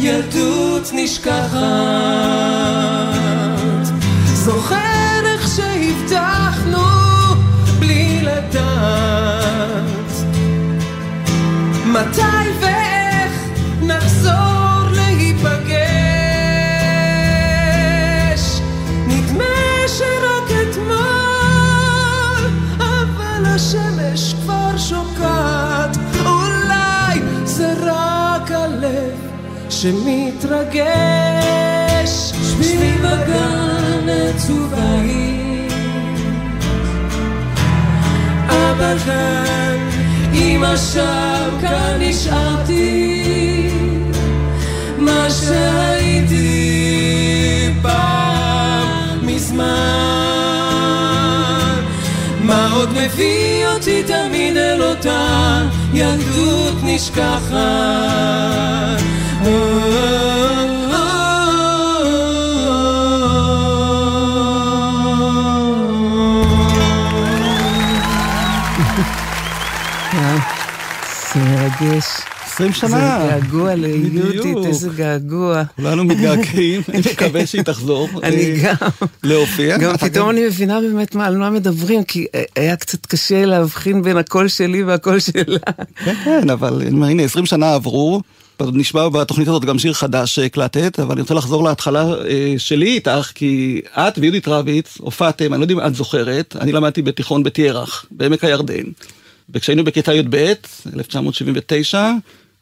ילדות 0.00 0.90
נשכחת. 0.92 1.58
זוכר 4.24 5.20
איך 5.24 5.48
שהבטחנו 5.56 6.84
בלי 7.78 8.20
לדעת. 8.22 10.12
מתי 11.86 12.47
שמתרגש 29.80 30.88
סביב 32.42 33.04
הגן 33.04 34.08
עצובהים. 34.08 35.68
אבא 38.48 38.98
כאן, 39.04 39.76
אמא 40.34 40.76
שם, 40.76 41.48
כאן 41.60 41.96
נשארתי, 42.00 43.70
מה 44.98 45.30
שהייתי 45.30 46.48
פעם 47.82 49.26
מזמן. 49.26 49.68
מה 52.40 52.72
עוד 52.72 52.88
מביא 52.92 53.66
אותי 53.66 54.02
תמיד 54.02 54.56
אל 54.56 54.82
אותה 54.82 55.62
ילדות 55.94 56.74
נשכחת? 56.82 57.58
מרגש. 71.80 72.04
20 72.46 72.72
שנה. 72.72 72.88
זה 72.88 73.40
געגוע 73.40 73.74
ליהודית. 73.74 74.66
איזה 74.66 74.88
געגוע. 74.96 75.62
כולנו 75.76 76.04
מתגעגעים, 76.04 76.82
אני 76.88 77.02
מקווה 77.12 77.46
שהיא 77.46 77.62
תחזור. 77.62 78.08
אני 78.22 78.36
אה, 78.66 78.74
גם. 78.74 78.88
להופיע. 79.22 79.78
גם 79.78 79.96
פתאום 79.96 80.30
אני 80.30 80.46
מבינה 80.46 80.80
באמת 80.80 81.14
מה- 81.14 81.26
על 81.26 81.36
מה 81.36 81.50
מדברים, 81.50 82.04
כי 82.04 82.26
היה 82.56 82.76
קצת 82.76 83.06
קשה 83.06 83.44
להבחין 83.44 84.02
בין 84.02 84.16
הקול 84.16 84.48
שלי 84.48 84.82
והקול 84.82 85.20
שלה. 85.20 85.58
כן, 86.04 86.14
כן, 86.24 86.50
אבל 86.50 86.82
אומר, 86.92 87.06
הנה, 87.06 87.22
20 87.22 87.46
שנה 87.46 87.74
עברו. 87.74 88.20
נשמע 88.72 89.08
בתוכנית 89.08 89.48
הזאת 89.48 89.64
גם 89.64 89.78
שיר 89.78 89.92
חדש 89.92 90.34
שהקלטת, 90.34 91.00
אבל 91.00 91.12
אני 91.12 91.20
רוצה 91.20 91.34
לחזור 91.34 91.64
להתחלה 91.64 92.04
אה, 92.28 92.54
שלי 92.58 92.86
איתך, 92.94 93.30
כי 93.34 93.80
את 93.94 94.18
ויהודית 94.18 94.48
רביץ 94.48 94.96
הופעתם, 95.00 95.52
אני 95.54 95.60
לא 95.60 95.64
יודע 95.64 95.74
אם 95.74 95.80
את 95.80 95.94
זוכרת, 95.94 96.56
אני 96.60 96.72
למדתי 96.72 97.02
בתיכון 97.02 97.42
בתיירח, 97.42 98.04
בעמק 98.10 98.44
הירדן. 98.44 98.82
וכשהיינו 99.54 99.84
בכיתה 99.84 100.14
י"ב, 100.14 100.52
1979, 100.94 102.10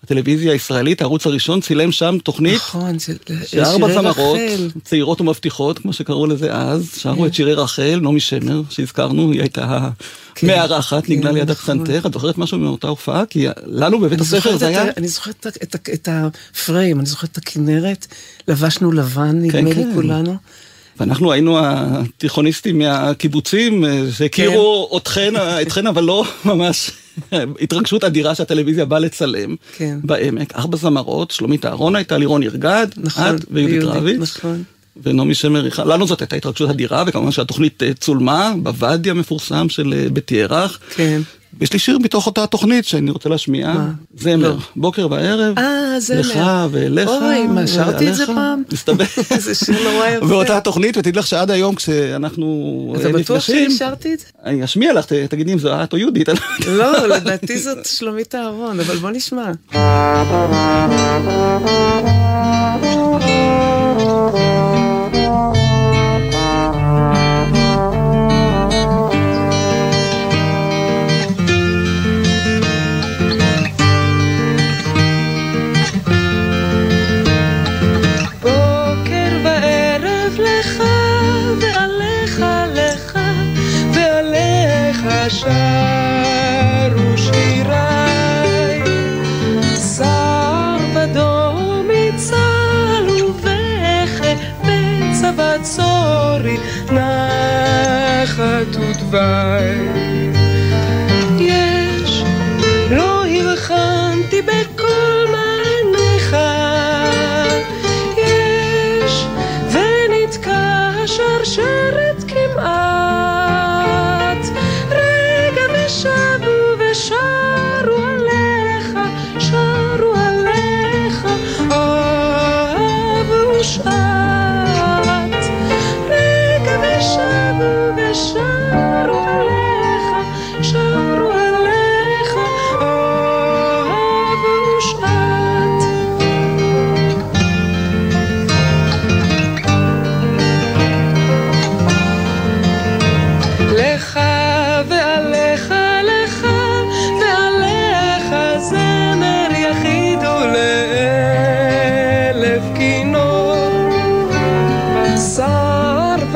הטלוויזיה 0.04 0.52
הישראלית, 0.52 1.00
הערוץ 1.00 1.26
הראשון, 1.26 1.60
צילם 1.60 1.92
שם 1.92 2.18
תוכנית 2.24 2.54
נכון, 2.54 2.98
של 2.98 3.64
זמרות, 3.64 4.04
רחל. 4.04 4.68
צעירות 4.84 5.20
ומבטיחות, 5.20 5.78
כמו 5.78 5.92
שקראו 5.92 6.26
לזה 6.26 6.54
אז, 6.54 6.90
שרו 6.96 7.26
את 7.26 7.34
שירי 7.34 7.54
רחל, 7.54 8.00
נעמי 8.02 8.20
שמר, 8.20 8.62
שהזכרנו, 8.70 9.32
היא 9.32 9.40
הייתה 9.40 9.88
כן, 10.34 10.46
מארחת, 10.46 11.08
נגנה 11.08 11.28
כן, 11.28 11.34
ליד 11.34 11.50
נכון. 11.50 11.80
הפסנתר, 11.80 12.06
את 12.06 12.12
זוכרת 12.12 12.38
משהו 12.38 12.58
מאותה 12.58 12.88
הופעה? 12.88 13.26
כי 13.26 13.46
לנו 13.66 14.00
בבית 14.00 14.20
הספר 14.20 14.56
זה 14.56 14.66
היה... 14.66 14.84
אני 14.96 15.08
זוכרת 15.08 15.46
את 15.46 15.62
את 15.62 15.88
את 15.94 16.08
הפריים, 16.12 17.00
אני 17.00 17.06
זוכרת 17.06 17.32
את 17.32 17.36
הכנרת, 17.36 18.06
לבשנו 18.48 18.92
לבן, 18.92 19.38
נדמה 19.42 19.60
לי 19.60 19.74
כן. 19.74 19.94
כולנו. 19.94 20.36
ואנחנו 21.00 21.32
היינו 21.32 21.58
התיכוניסטים 21.60 22.78
מהקיבוצים, 22.78 23.84
אה, 23.84 24.02
שהכירו 24.12 24.96
אתכן, 24.96 25.34
אתכן, 25.62 25.86
אבל 25.86 26.04
לא 26.04 26.24
ממש 26.44 26.90
התרגשות 27.60 28.04
אדירה 28.04 28.34
שהטלוויזיה 28.34 28.84
באה 28.84 28.98
לצלם 28.98 29.56
כן. 29.76 29.98
בעמק. 30.04 30.54
ארבע 30.56 30.76
זמרות, 30.76 31.30
שלומית 31.30 31.64
אהרון 31.64 31.96
הייתה, 31.96 32.18
לירון 32.18 32.42
ירגד, 32.42 32.86
נכון, 32.96 33.36
את 33.36 33.44
ויהודית, 33.50 33.82
רביץ. 33.82 34.20
נכון. 34.20 34.62
ונעמי 35.02 35.34
שמר, 35.34 35.68
לנו 35.84 36.06
זאת 36.06 36.20
הייתה 36.20 36.36
התרגשות 36.36 36.70
אדירה, 36.70 37.04
וכמובן 37.06 37.30
שהתוכנית 37.30 37.82
אה, 37.82 37.94
צולמה 37.94 38.54
בוואדי 38.62 39.10
המפורסם 39.10 39.68
של 39.68 39.94
אה, 39.96 40.08
בית 40.10 40.32
ירח. 40.32 40.78
כן. 40.96 41.20
יש 41.60 41.72
לי 41.72 41.78
שיר 41.78 41.98
מתוך 41.98 42.26
אותה 42.26 42.46
תוכנית 42.46 42.84
שאני 42.84 43.10
רוצה 43.10 43.28
להשמיע, 43.28 43.72
מה? 43.72 43.90
זמר, 44.16 44.48
לא. 44.48 44.56
בוקר 44.76 45.08
וערב, 45.10 45.58
אה, 45.58 46.00
זמר. 46.00 46.20
לך 46.20 46.38
ואליך, 46.70 47.08
אוי, 47.08 47.46
מה, 47.46 47.66
שרתי 47.66 48.08
את 48.08 48.14
זה. 48.14 48.26
פעם? 48.26 48.62
מסתבר. 48.72 49.04
זה 49.38 49.54
שיר 49.54 49.92
נורא 49.92 50.06
יפה. 50.06 50.26
באותה 50.26 50.60
תוכנית, 50.60 50.96
ותדעי 50.96 51.12
לך 51.12 51.26
שעד 51.26 51.50
היום 51.50 51.74
כשאנחנו 51.74 52.94
אתה 52.98 53.06
אה, 53.06 53.12
בטוח 53.12 53.36
נפגשים, 53.36 53.70
שהשארתי 53.70 54.14
את 54.14 54.18
זה? 54.18 54.26
אני 54.44 54.64
אשמיע 54.64 54.92
לך, 54.92 55.06
תגידי 55.12 55.52
אם 55.52 55.58
זו 55.58 55.82
את 55.82 55.92
או 55.92 55.98
יהודית. 55.98 56.28
לא. 56.28 56.36
לא, 56.66 57.06
לדעתי 57.06 57.58
זאת 57.58 57.86
שלומית 57.86 58.34
אהרון, 58.34 58.80
אבל 58.80 58.96
בוא 58.96 59.10
נשמע. 59.10 59.52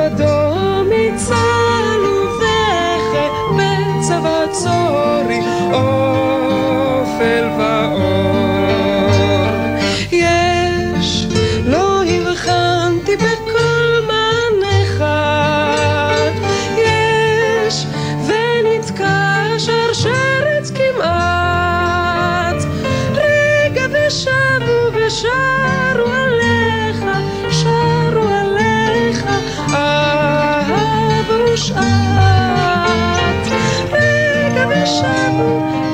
שר 0.01 0.15
ודום 0.15 0.40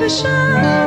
山。 0.08 0.85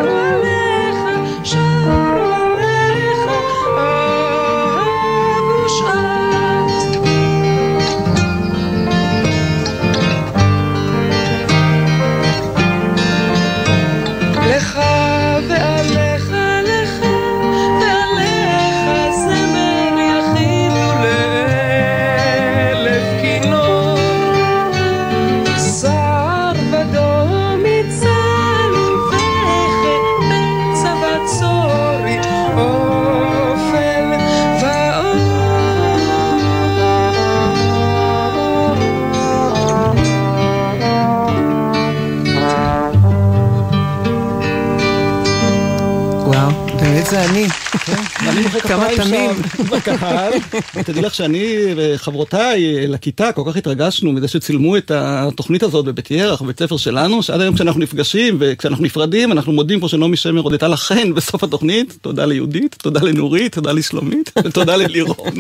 תמים. 48.78 49.32
שם 49.58 49.66
בקהל. 49.70 50.34
תדעי 50.86 51.02
לך 51.02 51.16
שאני 51.16 51.56
וחברותיי 51.76 52.88
לכיתה 52.88 53.32
כל 53.32 53.42
כך 53.46 53.58
התרגשנו 53.58 54.12
מזה 54.12 54.28
שצילמו 54.28 54.78
את 54.78 54.92
התוכנית 54.96 55.64
הזאת 55.64 55.86
בבית 55.86 56.12
ירח, 56.12 56.42
בבית 56.42 56.60
ספר 56.60 56.78
שלנו, 56.78 57.24
שעד 57.24 57.42
היום 57.42 57.56
כשאנחנו 57.56 57.80
נפגשים 57.80 58.38
וכשאנחנו 58.40 58.86
נפרדים, 58.86 59.32
אנחנו 59.32 59.52
מודים 59.52 59.80
פה 59.80 59.88
שנעמי 59.88 60.18
שמר 60.18 60.42
הודתה 60.42 60.68
לכן 60.68 61.14
בסוף 61.16 61.44
התוכנית. 61.44 61.98
תודה 62.02 62.26
ליהודית, 62.26 62.76
תודה 62.82 63.00
לנורית, 63.04 63.56
תודה 63.56 63.72
לשלומית, 63.72 64.32
ותודה 64.46 64.76
ללירון. 64.76 65.34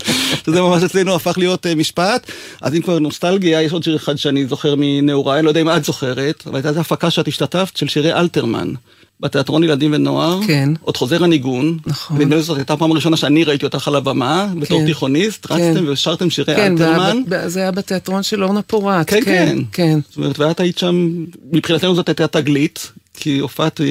שזה 0.45 0.61
ממש 0.61 0.83
אצלנו 0.83 1.15
הפך 1.15 1.37
להיות 1.37 1.65
אה, 1.65 1.75
משפט. 1.75 2.31
אז 2.61 2.75
אם 2.75 2.81
כבר 2.81 2.99
נוסטלגיה, 2.99 3.61
יש 3.61 3.71
עוד 3.71 3.83
שיר 3.83 3.95
אחד 3.95 4.15
שאני 4.15 4.45
זוכר 4.45 4.75
מנעוריי, 4.77 5.43
לא 5.43 5.49
יודע 5.49 5.61
אם 5.61 5.69
את 5.69 5.85
זוכרת, 5.85 6.43
אבל 6.47 6.55
הייתה 6.55 6.69
איזו 6.69 6.79
הפקה 6.79 7.09
שאת 7.09 7.27
השתתפת 7.27 7.77
של 7.77 7.87
שירי 7.87 8.13
אלתרמן. 8.13 8.73
בתיאטרון 9.19 9.63
ילדים 9.63 9.93
ונוער, 9.93 10.39
כן. 10.47 10.69
עוד 10.81 10.97
חוזר 10.97 11.23
הניגון, 11.23 11.77
נכון. 11.85 12.17
נדמה 12.17 12.35
לי 12.35 12.41
שזאת 12.43 12.57
הייתה 12.57 12.73
הפעם 12.73 12.91
הראשונה 12.91 13.17
שאני 13.17 13.43
ראיתי 13.43 13.65
אותך 13.65 13.87
על 13.87 13.95
הבמה, 13.95 14.47
בתור 14.59 14.79
כן. 14.79 14.85
תיכוניסט, 14.85 15.45
כן. 15.45 15.53
רצתם 15.53 15.85
ושרתם 15.87 16.29
שירי 16.29 16.55
כן, 16.55 16.71
אלתרמן. 16.71 17.21
ב- 17.29 17.47
זה 17.47 17.59
היה 17.59 17.71
בתיאטרון 17.71 18.23
של 18.23 18.43
אורנה 18.43 18.61
פורט. 18.61 19.09
כן, 19.09 19.21
כן. 19.25 19.57
כן. 19.71 19.99
זאת 20.09 20.17
אומרת, 20.17 20.39
ואת 20.39 20.59
היית 20.59 20.77
שם, 20.77 21.15
מבחינתנו 21.51 21.95
זאת 21.95 22.09
הייתה 22.09 22.27
תגלית, 22.27 22.91
כי 23.13 23.39
הופעת 23.39 23.81
אה, 23.81 23.85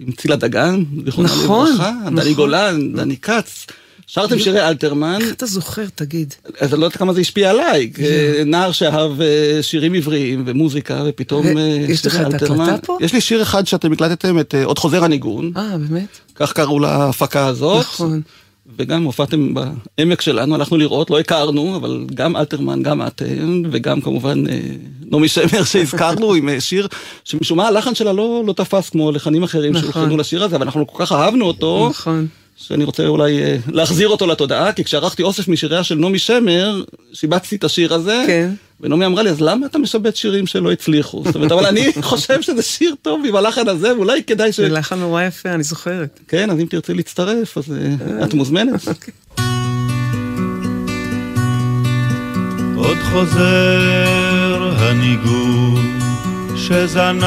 עם 0.00 0.12
צילה 0.12 0.36
דגן, 0.36 0.82
זיכרונה 1.04 1.28
נכון, 1.28 1.68
לברכה, 1.68 1.92
דני 2.06 2.20
נכון. 2.20 2.32
גולן, 2.32 2.92
דני 2.92 3.16
כץ. 3.16 3.66
שרתם 4.12 4.38
שירי 4.38 4.68
אלתרמן, 4.68 5.18
איך 5.20 5.32
אתה 5.32 5.46
זוכר, 5.46 5.84
תגיד? 5.94 6.34
אז 6.60 6.72
אני 6.72 6.80
לא 6.80 6.86
יודעת 6.86 6.98
כמה 6.98 7.12
זה 7.12 7.20
השפיע 7.20 7.50
עליי, 7.50 7.90
נער 8.46 8.72
שאהב 8.72 9.20
אה, 9.20 9.58
שירים 9.62 9.94
עבריים 9.94 10.42
ומוזיקה, 10.46 11.02
ופתאום 11.06 11.46
אה, 11.46 11.62
יש 11.88 12.06
לך 12.06 12.20
את. 12.20 12.42
ההקלטה 12.42 12.76
פה? 12.86 12.98
יש 13.00 13.12
לי 13.12 13.20
שיר 13.20 13.42
אחד 13.42 13.66
שאתם 13.66 13.92
הקלטתם, 13.92 14.38
את 14.38 14.54
אה, 14.54 14.64
עוד 14.64 14.78
חוזר 14.78 15.04
הניגון, 15.04 15.52
אה, 15.56 15.78
באמת? 15.78 16.18
כך 16.34 16.52
קראו 16.52 16.78
להפקה 16.78 17.46
הזאת. 17.46 17.80
נכון. 17.80 18.20
וגם 18.76 19.04
הופעתם 19.04 19.54
בעמק 19.54 20.20
שלנו, 20.20 20.54
הלכנו 20.54 20.76
לראות, 20.76 21.10
לא 21.10 21.20
הכרנו, 21.20 21.76
אבל 21.76 22.06
גם 22.14 22.36
אלתרמן, 22.36 22.82
גם 22.82 23.06
אתם, 23.06 23.62
וגם 23.70 24.00
כמובן 24.00 24.44
נעמי 25.10 25.28
שמר 25.28 25.64
שהזכרנו 25.64 26.34
עם 26.34 26.60
שיר 26.60 26.88
שמשום 27.24 27.58
מה 27.58 27.68
הלחן 27.68 27.94
שלה 27.94 28.12
לא, 28.12 28.42
לא 28.46 28.52
תפס 28.52 28.90
כמו 28.90 29.12
לחנים 29.12 29.42
אחרים 29.42 29.72
נכון. 29.72 29.92
שהולחנו 29.92 30.16
לשיר 30.16 30.44
הזה, 30.44 30.56
אבל 30.56 30.64
אנחנו 30.64 30.86
כל 30.86 31.04
כך 31.04 31.12
אהבנו 31.12 31.44
אותו, 31.44 31.88
נכון. 31.90 32.26
שאני 32.66 32.84
רוצה 32.84 33.06
אולי 33.06 33.42
אה, 33.42 33.56
להחזיר 33.72 34.08
אותו 34.08 34.26
לתודעה, 34.26 34.72
כי 34.72 34.84
כשערכתי 34.84 35.22
אוסף 35.22 35.48
משיריה 35.48 35.84
של 35.84 35.94
נעמי 35.94 36.18
שמר, 36.18 36.82
שיבצתי 37.12 37.56
את 37.56 37.64
השיר 37.64 37.94
הזה, 37.94 38.24
כן. 38.26 38.50
ונעמי 38.80 39.06
אמרה 39.06 39.22
לי, 39.22 39.30
אז 39.30 39.40
למה 39.40 39.66
אתה 39.66 39.78
משבץ 39.78 40.16
שירים 40.16 40.46
שלא 40.46 40.72
הצליחו? 40.72 41.22
זאת 41.24 41.34
אומרת, 41.34 41.52
אבל 41.52 41.66
אני 41.66 41.92
חושב 42.02 42.42
שזה 42.42 42.62
שיר 42.62 42.94
טוב 43.02 43.22
עם 43.28 43.36
הלחן 43.36 43.68
הזה, 43.68 43.96
ואולי 43.96 44.22
כדאי 44.22 44.52
ש... 44.52 44.56
זה 44.56 44.68
לחן 44.68 44.98
נורא 44.98 45.22
יפה, 45.22 45.48
אני 45.48 45.62
זוכרת. 45.62 46.20
כן, 46.28 46.50
אז 46.50 46.58
אם 46.58 46.66
תרצי 46.66 46.94
להצטרף, 46.94 47.58
אז 47.58 47.64
אה, 47.72 48.24
את 48.24 48.34
מוזמנת. 48.34 48.88
עוד 52.76 52.98
חוזר 53.12 54.72
הניגון 54.78 55.98
שזנחת 56.56 57.26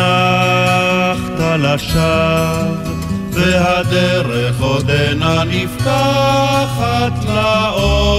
לשווא 1.60 3.03
והדרך 3.34 4.62
עודנה 4.62 5.44
נפתחת 5.44 7.14
לאורך. 7.26 8.14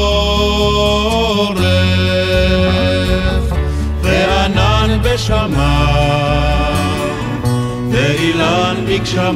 וענן 4.02 4.98
בשמיים 5.02 6.44
ואילן 7.90 8.76
בגשמיים 8.88 9.34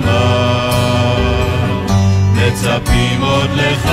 מצפים 2.34 3.22
עוד 3.22 3.50
לך 3.54 3.90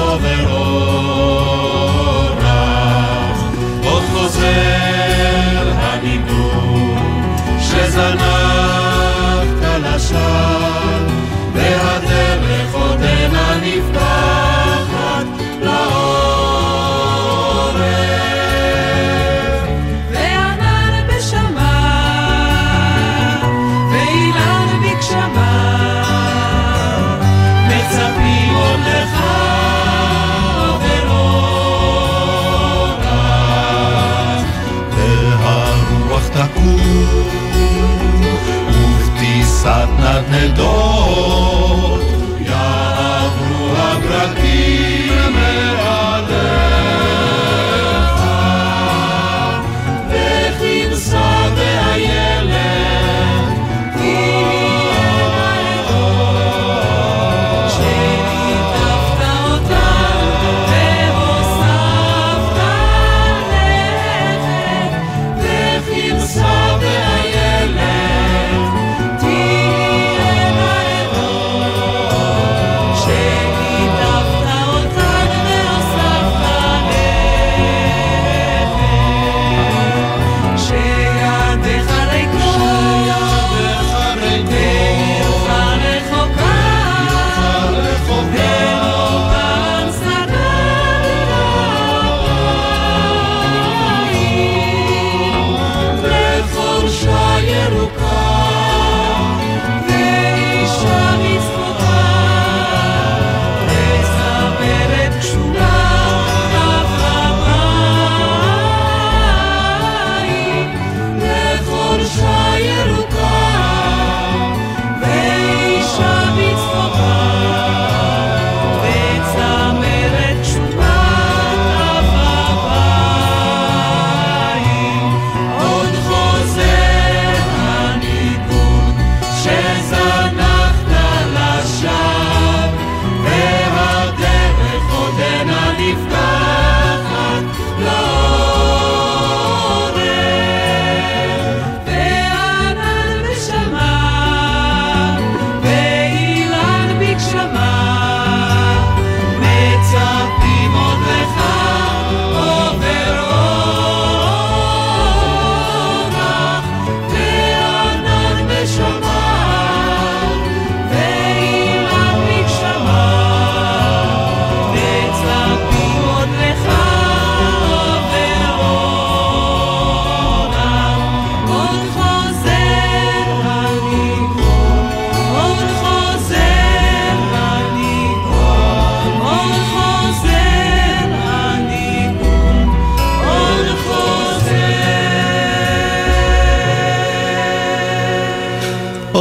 עובר 0.00 0.48
עוד 3.84 4.02
חוזר 4.12 5.72
הניגון 5.80 6.98
שזנחת 7.60 8.37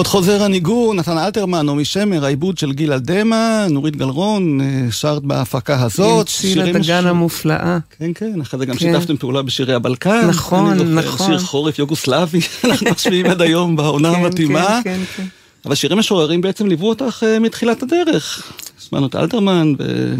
עוד 0.08 0.12
חוזר 0.12 0.44
הניגון, 0.44 1.00
נתן 1.00 1.18
אלתרמן, 1.18 1.66
נעמי 1.66 1.86
שמר, 1.86 2.26
העיבוד 2.26 2.58
של 2.58 2.74
גיל 2.74 2.94
אלדמה, 2.94 3.68
נורית 3.70 3.96
גלרון, 3.96 4.62
אה, 4.62 4.92
שרת 4.92 5.24
בהפקה 5.24 5.84
הזאת. 5.84 6.28
צילה 6.28 6.72
דגן 6.74 7.08
המופלאה. 7.08 7.78
כן, 8.00 8.12
כן, 8.16 8.42
אחרי 8.42 8.60
זה 8.60 8.66
גם 8.66 8.76
כן. 8.76 8.80
שיתפתם 8.80 9.18
פעולה 9.18 9.42
בשירי 9.42 9.74
הבלקן. 9.74 10.28
נכון, 10.28 10.78
נכון. 10.78 11.28
שיר 11.28 11.40
חורף 11.40 11.80
יוגוסלבי, 11.80 12.40
אנחנו 12.64 12.92
משמיעים 12.92 13.26
עד 13.26 13.42
היום 13.42 13.76
בעונה 13.76 14.14
כן, 14.14 14.20
המתאימה. 14.20 14.80
כן, 14.84 15.00
כן, 15.18 15.24
כן. 15.24 15.28
אבל 15.66 15.76
שירים 15.76 15.98
משוררים 15.98 16.42
בעצם 16.42 16.68
ליוו 16.68 16.90
אותך 16.90 17.24
uh, 17.24 17.40
מתחילת 17.40 17.84
הדרך. 17.84 18.44
הזמנו 18.82 19.08
את 19.08 19.16
אלתרמן, 19.16 19.74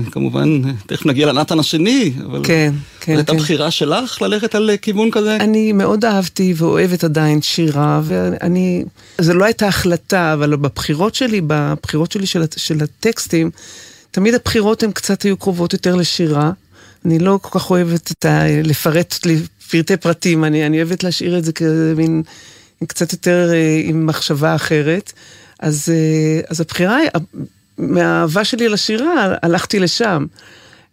וכמובן, 0.08 0.62
תכף 0.86 1.06
נגיע 1.06 1.28
לנתן 1.28 1.60
השני, 1.60 2.12
אבל... 2.26 2.42
כן, 2.44 2.74
כן. 3.08 3.14
זו 3.14 3.20
הייתה 3.20 3.32
כן. 3.32 3.38
בחירה 3.38 3.72
שלך 3.72 4.22
ללכת 4.22 4.56
על 4.56 4.70
כיוון 4.82 5.12
כזה? 5.12 5.36
אני 5.36 5.72
מאוד 5.72 6.06
אהבתי 6.06 6.54
ואוהבת 6.58 7.04
עדיין 7.04 7.42
שירה, 7.42 8.02
ואני... 8.04 8.84
זו 9.22 9.34
לא 9.34 9.46
הייתה 9.46 9.68
החלטה, 9.68 10.34
אבל 10.34 10.56
בבחירות 10.56 11.16
שלי, 11.16 11.42
בבחירות 11.48 12.12
שלי 12.12 12.26
של, 12.26 12.44
של 12.56 12.84
הטקסטים, 12.84 13.52
תמיד 14.12 14.34
הבחירות 14.34 14.84
הן 14.84 14.92
קצת 14.92 15.22
היו 15.22 15.38
קרובות 15.38 15.74
יותר 15.74 15.96
לשירה. 15.96 16.52
אני 17.06 17.20
לא 17.20 17.40
כל 17.42 17.60
כך 17.60 17.70
אוהבת 17.70 18.12
את 18.12 18.26
ה... 18.26 18.44
לפרט 18.64 19.20
לפרטי 19.26 19.98
פרטים, 19.98 20.44
אני, 20.44 20.66
אני 20.66 20.78
אוהבת 20.78 21.04
להשאיר 21.04 21.38
את 21.38 21.46
זה 21.46 21.52
כמין... 21.54 22.24
קצת 22.88 23.14
יותר 23.14 23.50
אה, 23.54 23.82
עם 23.84 24.06
מחשבה 24.06 24.56
אחרת. 24.56 25.14
אז, 25.60 25.90
אה, 25.90 26.42
אז 26.50 26.62
הבחירה, 26.62 27.00
מהאהבה 27.78 28.44
שלי 28.44 28.70
לשירה, 28.70 29.36
הלכתי 29.44 29.80
לשם. 29.80 30.26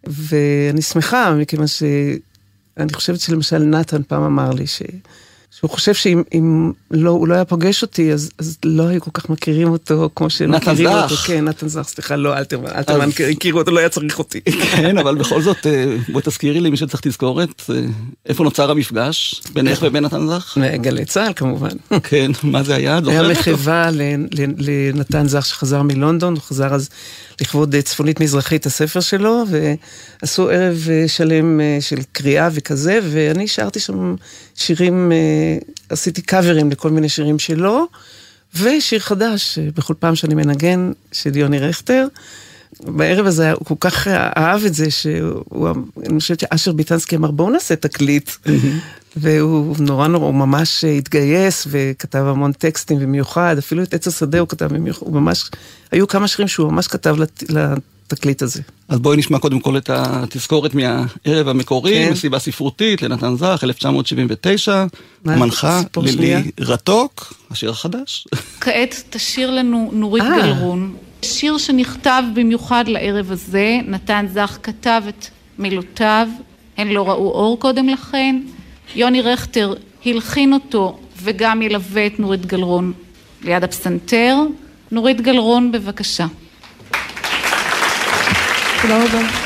ואני 0.07 0.81
שמחה, 0.81 1.33
מכיוון 1.33 1.67
שאני 1.67 2.93
חושבת 2.93 3.19
שלמשל 3.19 3.57
נתן 3.57 4.01
פעם 4.07 4.23
אמר 4.23 4.51
לי 4.51 4.67
ש... 4.67 4.81
שהוא 5.59 5.69
חושב 5.69 5.93
שאם 5.93 6.71
לא, 6.91 7.09
הוא 7.09 7.27
לא 7.27 7.33
היה 7.33 7.45
פוגש 7.45 7.81
אותי, 7.81 8.13
אז, 8.13 8.29
אז 8.39 8.57
לא 8.65 8.87
היו 8.87 9.01
כל 9.01 9.11
כך 9.13 9.29
מכירים 9.29 9.69
אותו 9.69 10.09
כמו 10.15 10.29
שמכירים 10.29 10.87
אותו. 10.87 10.97
נתן 10.97 11.07
זך. 11.07 11.23
כן, 11.27 11.45
נתן 11.45 11.67
זך, 11.67 11.81
סליחה, 11.87 12.15
לא, 12.15 12.37
אלתרמן, 12.37 12.69
אלתרמן 12.75 13.07
אז... 13.07 13.21
הכירו 13.31 13.59
אותו, 13.59 13.71
לא 13.71 13.79
היה 13.79 13.89
צריך 13.89 14.19
אותי. 14.19 14.41
כן, 14.75 14.97
אבל 14.97 15.15
בכל 15.15 15.41
זאת, 15.41 15.67
אה, 15.67 15.97
בואי 16.09 16.23
תזכירי 16.25 16.61
לי, 16.61 16.69
מי 16.69 16.77
שצריך 16.77 17.01
תזכורת, 17.01 17.61
אה, 17.69 17.75
איפה 18.25 18.43
נוצר 18.43 18.71
המפגש 18.71 19.41
בינך 19.53 19.79
ובין 19.81 20.05
נתן 20.05 20.27
זך? 20.27 20.57
גלי 20.75 21.05
צה"ל 21.05 21.33
כמובן. 21.35 21.77
כן, 22.03 22.31
מה 22.43 22.63
זה 22.63 22.75
היה? 22.75 22.99
היה 23.07 23.23
מחווה 23.23 23.89
לנתן 24.57 25.27
זך 25.27 25.45
שחזר 25.45 25.81
מלונדון, 25.81 26.33
הוא 26.33 26.41
חזר 26.41 26.73
אז 26.73 26.89
לכבוד 27.41 27.75
צפונית 27.75 28.19
מזרחית 28.19 28.65
הספר 28.65 28.99
שלו, 28.99 29.43
ועשו 30.21 30.49
ערב 30.49 30.87
אה, 30.89 31.07
שלם 31.07 31.59
של 31.79 31.97
קריאה 32.11 32.49
וכזה, 32.53 32.99
ואני 33.03 33.47
שרתי 33.47 33.79
שם 33.79 34.15
שירים 34.55 35.11
עשיתי 35.89 36.21
קאברים 36.21 36.71
לכל 36.71 36.89
מיני 36.89 37.09
שירים 37.09 37.39
שלו, 37.39 37.87
ושיר 38.59 38.99
חדש, 38.99 39.59
בכל 39.59 39.93
פעם 39.99 40.15
שאני 40.15 40.35
מנגן, 40.35 40.91
של 41.11 41.37
יוני 41.37 41.59
רכטר. 41.59 42.07
בערב 42.79 43.25
הזה 43.25 43.51
הוא 43.51 43.65
כל 43.65 43.75
כך 43.79 44.07
אהב 44.07 44.65
את 44.65 44.73
זה, 44.73 44.91
שהוא, 44.91 45.67
אני 46.05 46.19
חושבת 46.19 46.39
שאשר 46.39 46.71
ביטנסקי 46.71 47.15
אמר 47.15 47.31
בואו 47.31 47.49
נעשה 47.49 47.75
תקליט. 47.75 48.31
והוא 49.15 49.75
נורא 49.79 50.07
נורא, 50.07 50.25
הוא 50.25 50.33
ממש 50.33 50.83
התגייס 50.83 51.67
וכתב 51.69 52.23
המון 52.27 52.51
טקסטים 52.51 52.99
במיוחד, 52.99 53.55
אפילו 53.57 53.83
את 53.83 53.93
עץ 53.93 54.07
השדה 54.07 54.39
הוא 54.39 54.47
כתב 54.47 54.73
במיוחד, 54.73 55.05
הוא 55.05 55.13
ממש, 55.13 55.49
היו 55.91 56.07
כמה 56.07 56.27
שירים 56.27 56.47
שהוא 56.47 56.71
ממש 56.71 56.87
כתב 56.87 57.15
לת, 57.19 57.43
התקליט 58.11 58.41
הזה. 58.41 58.61
אז 58.89 58.99
בואי 58.99 59.17
נשמע 59.17 59.39
קודם 59.39 59.59
כל 59.59 59.77
את 59.77 59.89
התזכורת 59.89 60.71
מהערב 60.73 61.47
המקורי, 61.47 62.05
כן. 62.05 62.11
מסיבה 62.11 62.39
ספרותית 62.39 63.01
לנתן 63.01 63.35
זך, 63.35 63.59
1979, 63.63 64.85
מנחה 65.25 65.81
לילי 65.97 66.51
רתוק, 66.59 67.33
השיר 67.51 67.69
החדש. 67.69 68.27
כעת 68.61 69.03
תשאיר 69.09 69.51
לנו 69.51 69.89
נורית 69.93 70.23
아. 70.23 70.25
אה. 70.25 70.41
גלרון, 70.41 70.95
שיר 71.21 71.57
שנכתב 71.57 72.23
במיוחד 72.33 72.83
לערב 72.87 73.31
הזה, 73.31 73.79
נתן 73.87 74.25
זך 74.33 74.57
כתב 74.63 75.01
את 75.09 75.25
מילותיו, 75.59 76.27
הן 76.77 76.87
לא 76.87 77.09
ראו 77.09 77.31
אור 77.31 77.59
קודם 77.59 77.89
לכן, 77.89 78.41
יוני 78.95 79.21
רכטר 79.21 79.73
הלחין 80.05 80.53
אותו 80.53 80.99
וגם 81.21 81.61
ילווה 81.61 82.07
את 82.07 82.19
נורית 82.19 82.45
גלרון 82.45 82.93
ליד 83.43 83.63
הפסנתר. 83.63 84.35
נורית 84.91 85.21
גלרון, 85.21 85.71
בבקשה. 85.71 86.25
תודה 88.81 89.03
רבה. 89.03 89.45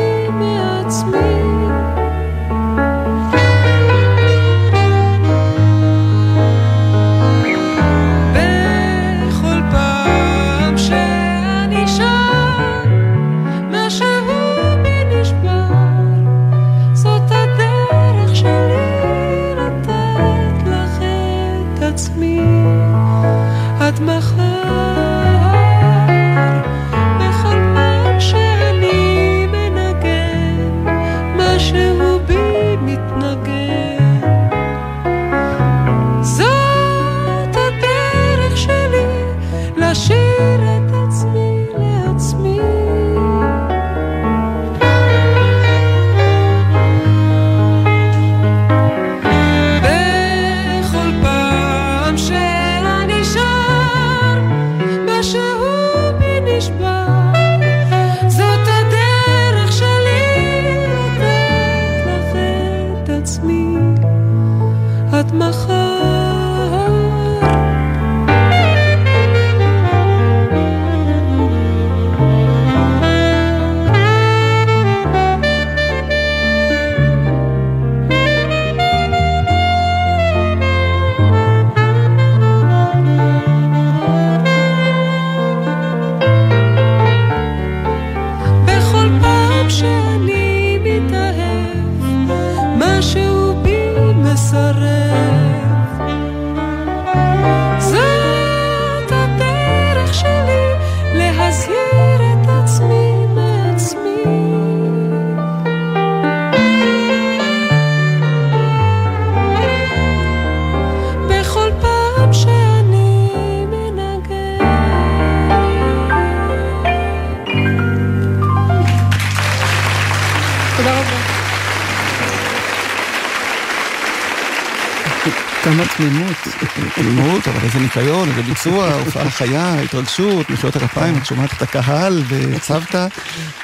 ניקיון, 128.65 128.83
איזה 128.83 128.95
ביצוע, 128.95 129.05
הופעה 129.05 129.29
חיה, 129.29 129.81
התרגשות, 129.81 130.49
מחיאות 130.49 130.75
הכפיים, 130.75 131.17
את 131.17 131.25
שומעת 131.25 131.49
את 131.57 131.61
הקהל 131.61 132.21
והצבת. 132.27 132.95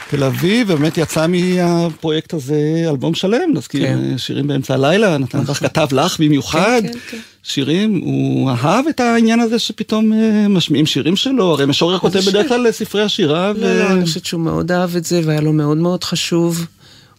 תל 0.09 0.23
אביב, 0.23 0.67
באמת 0.67 0.97
יצא 0.97 1.27
מהפרויקט 1.27 2.33
הזה 2.33 2.85
אלבום 2.89 3.13
שלם, 3.13 3.53
נזכיר 3.53 3.87
כן. 3.87 4.17
שירים 4.17 4.47
באמצע 4.47 4.73
הלילה, 4.73 5.17
נתן 5.17 5.39
לך 5.41 5.49
נכון. 5.49 5.67
כתב 5.67 5.87
לך 5.91 6.19
במיוחד. 6.19 6.81
כן, 6.83 6.93
כן, 6.93 6.99
כן. 7.11 7.17
שירים, 7.43 8.01
הוא 8.03 8.51
אהב 8.51 8.87
את 8.87 8.99
העניין 8.99 9.39
הזה 9.39 9.59
שפתאום 9.59 10.11
uh, 10.11 10.15
משמיעים 10.49 10.85
שירים 10.85 11.15
שלו, 11.15 11.51
הרי 11.51 11.65
משורר 11.65 11.99
כותב 11.99 12.19
בדרך 12.19 12.47
כלל 12.47 12.71
ספרי 12.71 13.03
השירה. 13.03 13.53
לא, 13.53 13.65
ו... 13.65 13.79
לא, 13.79 13.91
אני 13.91 14.05
חושבת 14.05 14.25
שהוא 14.25 14.41
מאוד 14.41 14.71
אהב 14.71 14.95
את 14.95 15.05
זה, 15.05 15.21
והיה 15.25 15.41
לו 15.41 15.53
מאוד 15.53 15.77
מאוד 15.77 16.03
חשוב. 16.03 16.65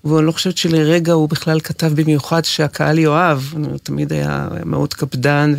ואני 0.04 0.26
לא 0.26 0.32
חושבת 0.32 0.58
שלרגע 0.58 1.12
הוא 1.12 1.28
בכלל 1.28 1.60
כתב 1.60 1.92
במיוחד 1.94 2.44
שהקהל 2.44 2.98
יאהב, 2.98 3.40
הוא 3.52 3.78
תמיד 3.82 4.12
היה 4.12 4.48
מאוד 4.64 4.94
קפדן, 4.94 5.54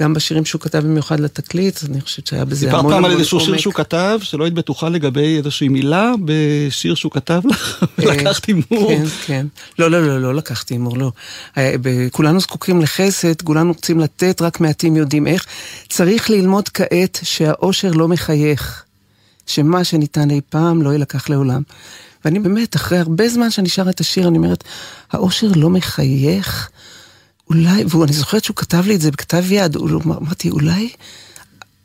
וגם 0.00 0.14
בשירים 0.14 0.44
שהוא 0.44 0.60
כתב 0.60 0.78
במיוחד 0.78 1.20
לתקליט, 1.20 1.78
אני 1.88 2.00
חושבת 2.00 2.26
שהיה 2.26 2.44
בזה 2.44 2.66
המון 2.66 2.78
המון 2.78 2.92
עומק. 2.92 2.96
סיפרת 2.96 3.02
פעם 3.02 3.12
על 3.12 3.18
איזשהו 3.18 3.40
שיר 3.40 3.56
שהוא 3.56 3.74
כתב, 3.74 4.18
שלא 4.22 4.44
היית 4.44 4.54
בטוחה 4.54 4.88
לגבי 4.88 5.36
איזושהי 5.36 5.68
מילה 5.68 6.12
בשיר 6.24 6.94
שהוא 6.94 7.12
כתב 7.12 7.40
לך, 7.44 7.84
ולקחת 7.98 8.44
הימור. 8.44 8.88
כן, 8.88 9.04
כן. 9.26 9.46
לא, 9.78 9.90
לא, 9.90 10.06
לא, 10.06 10.20
לא 10.20 10.34
לקחתי 10.34 10.74
הימור, 10.74 10.98
לא. 10.98 11.12
אה, 11.58 11.74
כולנו 12.10 12.40
זקוקים 12.40 12.80
לחסד, 12.80 13.42
כולנו 13.42 13.72
רוצים 13.72 14.00
לתת, 14.00 14.42
רק 14.42 14.60
מעטים 14.60 14.96
יודעים 14.96 15.26
איך. 15.26 15.46
צריך 15.88 16.30
ללמוד 16.30 16.68
כעת 16.68 17.18
שהאושר 17.22 17.90
לא 17.90 18.08
מחייך, 18.08 18.84
שמה 19.46 19.84
שניתן 19.84 20.30
אי 20.30 20.40
פעם 20.48 20.82
לא 20.82 20.90
יילקח 20.90 21.28
לעולם. 21.28 21.62
ואני 22.24 22.38
באמת, 22.38 22.76
אחרי 22.76 22.98
הרבה 22.98 23.28
זמן 23.28 23.50
שאני 23.50 23.68
שרה 23.68 23.90
את 23.90 24.00
השיר, 24.00 24.28
אני 24.28 24.38
אומרת, 24.38 24.64
האושר 25.12 25.48
לא 25.56 25.70
מחייך? 25.70 26.70
אולי, 27.50 27.84
ואני 27.84 28.12
זוכרת 28.12 28.44
שהוא 28.44 28.56
כתב 28.56 28.84
לי 28.86 28.94
את 28.94 29.00
זה 29.00 29.10
בכתב 29.10 29.52
יד, 29.52 29.76
אמרתי, 29.76 30.50
אולי 30.50 30.88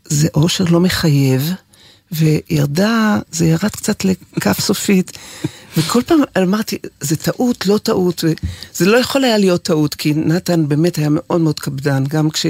זה 0.05 0.27
אושר 0.33 0.63
לא 0.63 0.79
מחייב, 0.79 1.53
וירדה, 2.11 3.19
זה 3.31 3.45
ירד 3.45 3.69
קצת 3.69 4.05
לכף 4.05 4.59
סופית. 4.59 5.17
וכל 5.77 6.01
פעם 6.05 6.19
אמרתי, 6.37 6.77
זה 7.01 7.15
טעות, 7.15 7.65
לא 7.65 7.77
טעות, 7.77 8.23
זה 8.73 8.85
לא 8.85 8.97
יכול 8.97 9.23
היה 9.23 9.37
להיות 9.37 9.63
טעות, 9.63 9.95
כי 9.95 10.13
נתן 10.13 10.67
באמת 10.67 10.95
היה 10.95 11.09
מאוד 11.11 11.41
מאוד 11.41 11.59
קפדן, 11.59 12.03
גם 12.07 12.29
כש... 12.29 12.45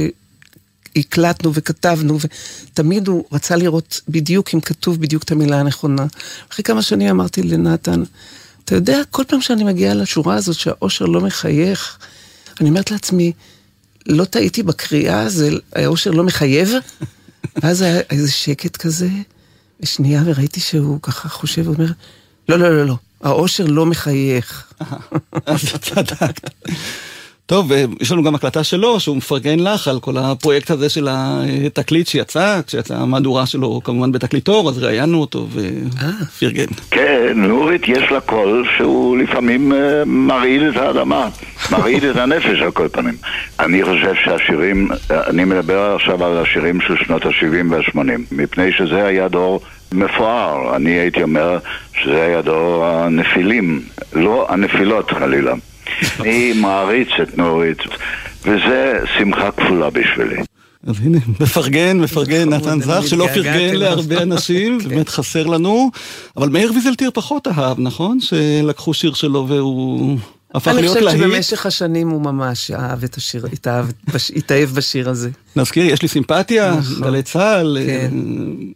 הקלטנו 0.95 1.53
וכתבנו, 1.53 2.17
ותמיד 2.19 3.07
הוא 3.07 3.23
רצה 3.31 3.55
לראות 3.55 4.01
בדיוק 4.09 4.53
אם 4.53 4.59
כתוב 4.59 5.01
בדיוק 5.01 5.23
את 5.23 5.31
המילה 5.31 5.59
הנכונה. 5.59 6.05
אחרי 6.51 6.63
כמה 6.63 6.81
שנים 6.81 7.09
אמרתי 7.09 7.43
לנתן, 7.43 8.03
אתה 8.65 8.75
יודע, 8.75 9.01
כל 9.11 9.23
פעם 9.27 9.41
שאני 9.41 9.63
מגיעה 9.63 9.93
לשורה 9.93 10.35
הזאת 10.35 10.55
שהאושר 10.55 11.05
לא 11.05 11.21
מחייך, 11.21 11.97
אני 12.61 12.69
אומרת 12.69 12.91
לעצמי, 12.91 13.31
לא 14.05 14.25
טעיתי 14.25 14.63
בקריאה, 14.63 15.29
זה 15.29 15.49
האושר 15.75 16.11
לא 16.11 16.23
מחייב? 16.23 16.69
ואז 17.63 17.81
היה 17.81 17.99
איזה 18.09 18.31
שקט 18.31 18.77
כזה, 18.77 19.09
ושנייה, 19.79 20.23
וראיתי 20.25 20.59
שהוא 20.59 20.99
ככה 21.01 21.29
חושב 21.29 21.67
ואומר, 21.67 21.91
לא, 22.49 22.59
לא, 22.59 22.77
לא, 22.77 22.85
לא, 22.85 22.95
האושר 23.21 23.65
לא 23.65 23.85
מחייך. 23.85 24.73
אז 25.45 25.61
צדקת. 25.81 26.49
טוב, 27.47 27.71
יש 28.01 28.11
לנו 28.11 28.23
גם 28.23 28.35
הקלטה 28.35 28.63
שלו, 28.63 28.99
שהוא 28.99 29.17
מפרגן 29.17 29.59
לך 29.59 29.87
על 29.87 29.99
כל 29.99 30.17
הפרויקט 30.17 30.71
הזה 30.71 30.89
של 30.89 31.07
התקליט 31.11 32.07
שיצא, 32.07 32.61
כשיצאה 32.67 32.97
המהדורה 32.97 33.45
שלו 33.45 33.81
כמובן 33.83 34.11
בתקליטור, 34.11 34.69
אז 34.69 34.83
ראיינו 34.83 35.21
אותו 35.21 35.47
ופרגן. 35.51 36.65
כן, 36.91 37.33
נורית 37.35 37.87
יש 37.87 38.11
לה 38.11 38.21
קול 38.21 38.65
שהוא 38.77 39.17
לפעמים 39.17 39.71
uh, 39.71 39.75
מרעיד 40.05 40.61
את 40.61 40.77
האדמה, 40.77 41.29
מרעיד 41.71 42.03
את 42.03 42.15
הנפש 42.15 42.61
על 42.61 42.71
כל 42.71 42.87
פנים. 42.91 43.15
אני 43.59 43.83
חושב 43.83 44.13
שהשירים, 44.23 44.89
אני 45.09 45.43
מדבר 45.43 45.95
עכשיו 45.95 46.25
על 46.25 46.37
השירים 46.37 46.81
של 46.81 46.95
שנות 47.05 47.25
ה-70 47.25 47.71
וה-80, 47.71 47.99
מפני 48.31 48.71
שזה 48.71 49.05
היה 49.05 49.27
דור 49.27 49.61
מפואר. 49.91 50.75
אני 50.75 50.91
הייתי 50.91 51.23
אומר 51.23 51.57
שזה 51.93 52.21
היה 52.21 52.41
דור 52.41 52.85
הנפילים, 52.85 53.81
לא 54.13 54.45
הנפילות 54.49 55.11
חלילה. 55.11 55.53
אני 56.19 56.53
מעריץ 56.53 57.09
את 57.23 57.37
נורית, 57.37 57.77
וזה 58.43 58.99
שמחה 59.17 59.51
כפולה 59.51 59.89
בשבילי. 59.89 60.35
אז 60.87 60.95
הנה, 61.03 61.17
מפרגן, 61.39 61.99
מפרגן, 61.99 62.49
נתן 62.49 62.81
זך, 62.81 63.03
שלא 63.07 63.27
פרגן 63.33 63.75
להרבה 63.75 64.21
אנשים, 64.21 64.79
כן. 64.81 64.89
באמת 64.89 65.09
חסר 65.09 65.45
לנו. 65.45 65.91
אבל 66.37 66.49
מאיר 66.49 66.71
ויזלטיר 66.73 67.11
פחות 67.13 67.47
אהב, 67.47 67.79
נכון? 67.79 68.19
שלקחו 68.19 68.93
שיר 68.93 69.13
שלו 69.13 69.47
והוא 69.47 70.17
הפך 70.55 70.71
להיות 70.71 70.95
להיט. 70.95 71.07
אני 71.07 71.17
חושבת 71.17 71.31
שבמשך 71.31 71.65
השנים 71.65 72.09
הוא 72.09 72.21
ממש 72.21 72.71
אהב 72.71 73.03
את 73.03 73.15
השיר, 73.15 73.45
התאהב 74.35 74.69
בשיר 74.73 75.09
הזה. 75.09 75.29
נזכיר, 75.55 75.85
יש 75.85 76.01
לי 76.01 76.07
סימפתיה, 76.07 76.75
נכון. 76.75 77.01
גלי 77.01 77.23
צה"ל, 77.23 77.77
כן. 77.85 78.11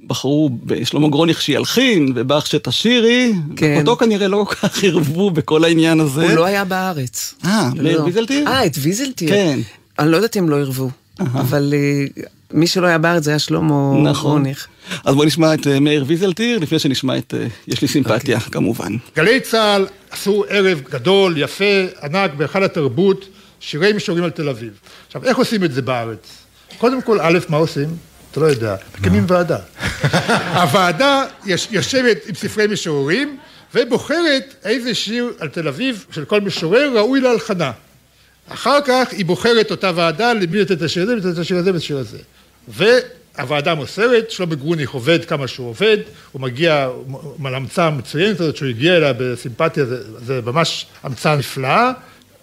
בחרו 0.08 0.50
בשלמה 0.64 1.08
גרוניך 1.08 1.42
שילחין, 1.42 2.14
ובאך 2.16 2.48
שתשירי, 2.48 3.34
כן. 3.56 3.78
אותו 3.80 3.98
כנראה 3.98 4.28
לא 4.28 4.46
כל 4.48 4.56
כך 4.56 4.84
ערבו 4.84 5.32
בכל 5.32 5.64
העניין 5.64 6.00
הזה. 6.00 6.26
הוא 6.26 6.32
לא 6.32 6.46
היה 6.46 6.66
בארץ. 6.66 7.34
אה, 7.46 7.70
לא. 7.76 8.02
ויזלטיר? 8.04 8.48
אה, 8.48 8.66
את 8.66 8.76
ויזלטיר. 8.80 9.30
כן. 9.30 9.60
אני 10.00 10.12
לא 10.12 10.16
יודעת 10.16 10.38
אם 10.38 10.50
לא 10.50 10.60
ערבו, 10.60 10.90
אבל 11.20 11.74
אה, 11.74 12.24
מי 12.54 12.68
שלא 12.68 12.88
היה 12.88 12.98
בארץ 12.98 13.24
זה 13.24 13.32
היה 13.32 13.40
שלמה 13.40 13.94
נכון. 14.04 14.32
גרוניך. 14.32 14.68
אז 15.06 15.16
בואו 15.16 15.26
נשמע 15.26 15.54
את 15.54 15.68
אה, 15.68 15.80
מאיר 15.80 16.04
ויזלטיר, 16.08 16.60
לפני 16.60 16.80
שנשמע 16.80 17.18
את 17.18 17.34
אה, 17.34 17.48
יש 17.68 17.82
לי 17.82 17.88
סימפתיה, 17.88 18.38
okay. 18.38 18.40
אוקיי. 18.40 18.52
כמובן. 18.52 18.96
גלי 19.16 19.40
צה"ל 19.40 19.88
עשו 20.12 20.46
ערב 20.50 20.82
גדול, 20.90 21.38
יפה, 21.38 21.86
ענק, 22.04 22.34
בהיכל 22.34 22.64
התרבות, 22.64 23.26
שירי 23.60 23.94
משוררים 23.94 24.24
על 24.24 24.30
תל 24.30 24.50
אביב. 24.50 24.80
עכשיו, 25.08 25.26
איך 25.26 25.38
עושים 25.38 25.64
את 25.64 25.74
זה 25.74 25.82
בארץ? 25.82 26.28
קודם 26.78 27.02
כל, 27.02 27.20
א', 27.22 27.40
מה 27.50 27.58
עושים? 27.58 27.88
אתה 28.32 28.40
לא 28.40 28.46
יודע, 28.46 28.76
מקימים 29.00 29.26
ועדה. 29.28 29.58
הוועדה 30.62 31.26
יושבת 31.72 32.18
עם 32.28 32.36
ספרי 32.36 32.68
משוררים 32.68 33.38
ובוחרת 33.76 34.56
איזה 34.64 34.96
שיר 34.96 35.34
על 35.40 35.48
תל 35.48 35.68
אביב 35.68 36.06
של 36.12 36.26
כל 36.26 36.42
משורר 36.42 36.92
ראוי 36.96 37.22
להלחנה. 37.22 37.72
אחר 38.50 38.80
כך 38.86 39.08
היא 39.12 39.26
בוחרת 39.26 39.72
אותה 39.72 39.92
ועדה 39.96 40.34
למי 40.34 40.60
לתת 40.60 40.72
את 40.72 40.82
השיר 40.82 41.04
הזה, 41.04 41.16
לתת 41.16 41.34
את 41.34 41.38
השיר 41.38 41.58
הזה 41.58 41.72
ואת 41.72 41.82
השיר 41.82 41.98
הזה. 41.98 42.18
והוועדה 42.70 43.76
מוסרת, 43.76 44.32
שלמה 44.32 44.56
גרוניך 44.56 44.90
עובד 44.90 45.26
כמה 45.26 45.48
שהוא 45.48 45.70
עובד, 45.70 45.98
הוא 46.32 46.42
מגיע 46.42 46.90
להמצאה 47.44 47.88
המצוינת 47.88 48.40
הזאת 48.40 48.56
שהוא 48.58 48.70
הגיע 48.70 48.98
אליה 48.98 49.14
בסימפתיה, 49.18 49.86
זה, 49.86 50.20
זה 50.26 50.42
ממש 50.46 50.86
המצאה 51.04 51.36
נפלאה. 51.36 51.92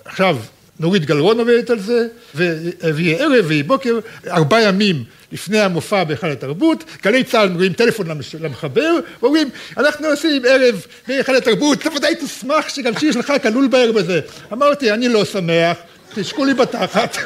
עכשיו, 0.04 0.36
נורית 0.80 1.04
גלרון 1.04 1.38
עובדת 1.38 1.70
על 1.70 1.80
זה, 1.80 2.06
ויהיה 2.34 3.18
ערב 3.18 3.44
ויהיה 3.46 3.64
בוקר, 3.64 3.98
ארבעה 4.26 4.62
ימים 4.62 5.04
לפני 5.32 5.60
המופע 5.60 6.04
בהיכל 6.04 6.30
התרבות, 6.30 6.84
גלי 7.02 7.24
צה"ל 7.24 7.48
מרימים 7.48 7.72
טלפון 7.72 8.06
למחבר, 8.40 8.98
ואומרים, 9.22 9.48
אנחנו 9.76 10.06
עושים 10.06 10.42
ערב 10.48 10.86
בהיכל 11.08 11.36
התרבות, 11.36 11.78
אתה 11.78 11.96
ודאי 11.96 12.14
תשמח 12.14 12.68
שגם 12.68 12.98
שיר 12.98 13.12
שלך 13.12 13.32
כלול 13.42 13.66
בערב 13.66 13.96
הזה. 13.96 14.20
אמרתי, 14.52 14.92
אני 14.92 15.08
לא 15.08 15.24
שמח, 15.24 15.76
תשקו 16.14 16.44
לי 16.44 16.54
בתחת. 16.54 17.16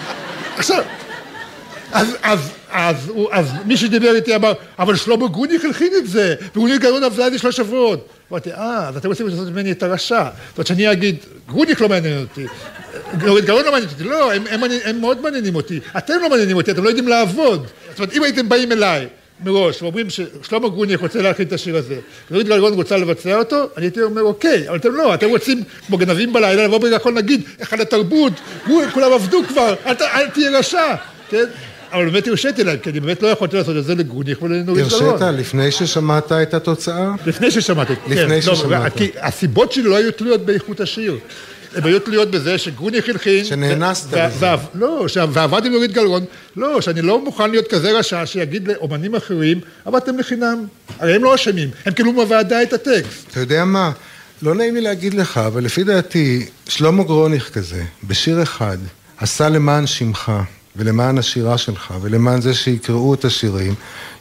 עכשיו, 0.58 0.82
אז, 1.92 2.16
אז, 2.22 2.50
אז, 2.70 3.12
אז 3.30 3.46
מי 3.64 3.76
שדיבר 3.76 4.14
איתי 4.14 4.36
אמר, 4.36 4.52
אבל 4.78 4.96
שלמה 4.96 5.28
גרוניך 5.28 5.64
הלחין 5.64 5.92
את 5.98 6.06
זה, 6.06 6.34
וגרוניך 6.50 6.80
גרון 6.80 7.04
עבדה 7.04 7.30
זה 7.30 7.38
שלושה 7.38 7.62
שבועות. 7.62 8.08
אמרתי, 8.32 8.52
אה, 8.52 8.88
אז 8.88 8.96
אתם 8.96 9.08
רוצים 9.08 9.28
לעשות 9.28 9.48
ממני 9.48 9.72
את 9.72 9.82
הרשע. 9.82 10.24
זאת 10.24 10.58
אומרת 10.58 10.66
שאני 10.66 10.92
אגיד, 10.92 11.16
גרוניך 11.48 11.80
לא 11.80 11.88
מעניין 11.88 12.18
אותי, 12.18 12.46
גרון 13.18 13.64
לא 13.64 13.72
מעניין 13.72 13.90
אותי, 13.90 14.04
לא, 14.04 14.32
הם, 14.32 14.44
הם, 14.50 14.60
הם 14.84 15.00
מאוד 15.00 15.20
מעניינים 15.20 15.54
אותי, 15.54 15.80
אתם 15.98 16.14
לא 16.22 16.30
מעניינים 16.30 16.56
אותי, 16.56 16.70
אתם 16.70 16.84
לא 16.84 16.88
יודעים 16.88 17.08
לעבוד. 17.08 17.66
זאת 17.90 17.98
אומרת, 17.98 18.12
אם 18.12 18.22
הייתם 18.22 18.48
באים 18.48 18.72
אליי 18.72 19.06
מראש 19.44 19.82
ואומרים 19.82 20.06
ששלמה 20.10 20.68
גרוניך 20.68 21.00
רוצה 21.00 21.22
להכין 21.22 21.46
את 21.46 21.52
השיר 21.52 21.76
הזה, 21.76 21.98
ונורית 22.30 22.48
גלגון 22.48 22.72
רוצה 22.72 22.96
לבצע 22.96 23.38
אותו, 23.38 23.68
אני 23.76 23.86
הייתי 23.86 24.02
אומר, 24.02 24.22
אוקיי, 24.22 24.68
אבל 24.68 24.76
אתם 24.76 24.92
לא, 24.92 25.14
אתם 25.14 25.28
רוצים 25.28 25.62
כמו 25.86 25.98
גנבים 25.98 26.32
בלילה 26.32 26.64
לבוא 26.64 26.78
בגלל 26.78 26.98
נגיד, 27.14 27.42
אחד 27.62 27.80
התרבות, 27.80 28.32
כולם 28.92 29.12
עבדו 29.12 29.42
כבר, 29.48 29.74
אל, 29.86 29.94
אל 30.00 30.28
תהיה 30.28 30.58
רשע, 30.58 30.94
כן? 31.30 31.44
אבל 31.96 32.10
באמת 32.10 32.28
הרשיתי 32.28 32.64
להם, 32.64 32.78
כי 32.78 32.90
אני 32.90 33.00
באמת 33.00 33.22
לא 33.22 33.28
יכולתי 33.28 33.56
לעשות 33.56 33.76
את 33.76 33.84
זה 33.84 33.94
לגרוניך 33.94 34.42
ולנורית 34.42 34.84
גלגון. 34.88 35.08
הרשית 35.08 35.38
לפני 35.38 35.70
ששמעת 35.70 36.32
את 36.32 36.54
התוצאה? 36.54 37.14
לפני 37.26 37.50
ששמעתי, 37.50 37.92
כן. 37.96 38.12
לפני 38.12 38.42
ששמעת. 38.42 38.96
כי 38.96 39.10
הסיבות 39.20 39.72
שלי 39.72 39.82
לא 39.82 39.96
היו 39.96 40.12
תלויות 40.12 40.46
באיכות 40.46 40.80
השיר. 40.80 41.18
הן 41.74 41.84
היו 41.84 42.00
תלויות 42.00 42.30
בזה 42.30 42.58
שגרוניך 42.58 43.08
הלחין. 43.08 43.44
שנאנסת 43.44 44.06
בזה. 44.10 44.46
לא, 44.74 45.06
ועבד 45.32 45.64
עם 45.64 45.72
נורית 45.72 45.92
גלרון, 45.92 46.24
לא, 46.56 46.80
שאני 46.80 47.02
לא 47.02 47.24
מוכן 47.24 47.50
להיות 47.50 47.66
כזה 47.68 47.98
רשע 47.98 48.26
שיגיד 48.26 48.68
לאומנים 48.68 49.14
אחרים, 49.14 49.60
עבדתם 49.84 50.18
לחינם. 50.18 50.66
הרי 50.98 51.14
הם 51.14 51.24
לא 51.24 51.34
אשמים, 51.34 51.70
הם 51.86 51.92
כאילו 51.92 52.12
בוועדה 52.12 52.62
את 52.62 52.72
הטקסט. 52.72 53.30
אתה 53.30 53.40
יודע 53.40 53.64
מה? 53.64 53.90
לא 54.42 54.54
נעים 54.54 54.74
לי 54.74 54.80
להגיד 54.80 55.14
לך, 55.14 55.38
אבל 55.38 55.64
לפי 55.64 55.84
דעתי, 55.84 56.46
שלמה 56.68 57.04
גרוניך 57.04 57.50
כזה, 57.52 57.82
בשיר 58.04 58.42
אחד, 58.42 58.78
עשה 59.18 59.48
למען 59.48 59.86
שמך. 59.86 60.32
ולמען 60.76 61.18
השירה 61.18 61.58
שלך, 61.58 61.94
ולמען 62.00 62.40
זה 62.40 62.54
שיקראו 62.54 63.14
את 63.14 63.24
השירים, 63.24 63.74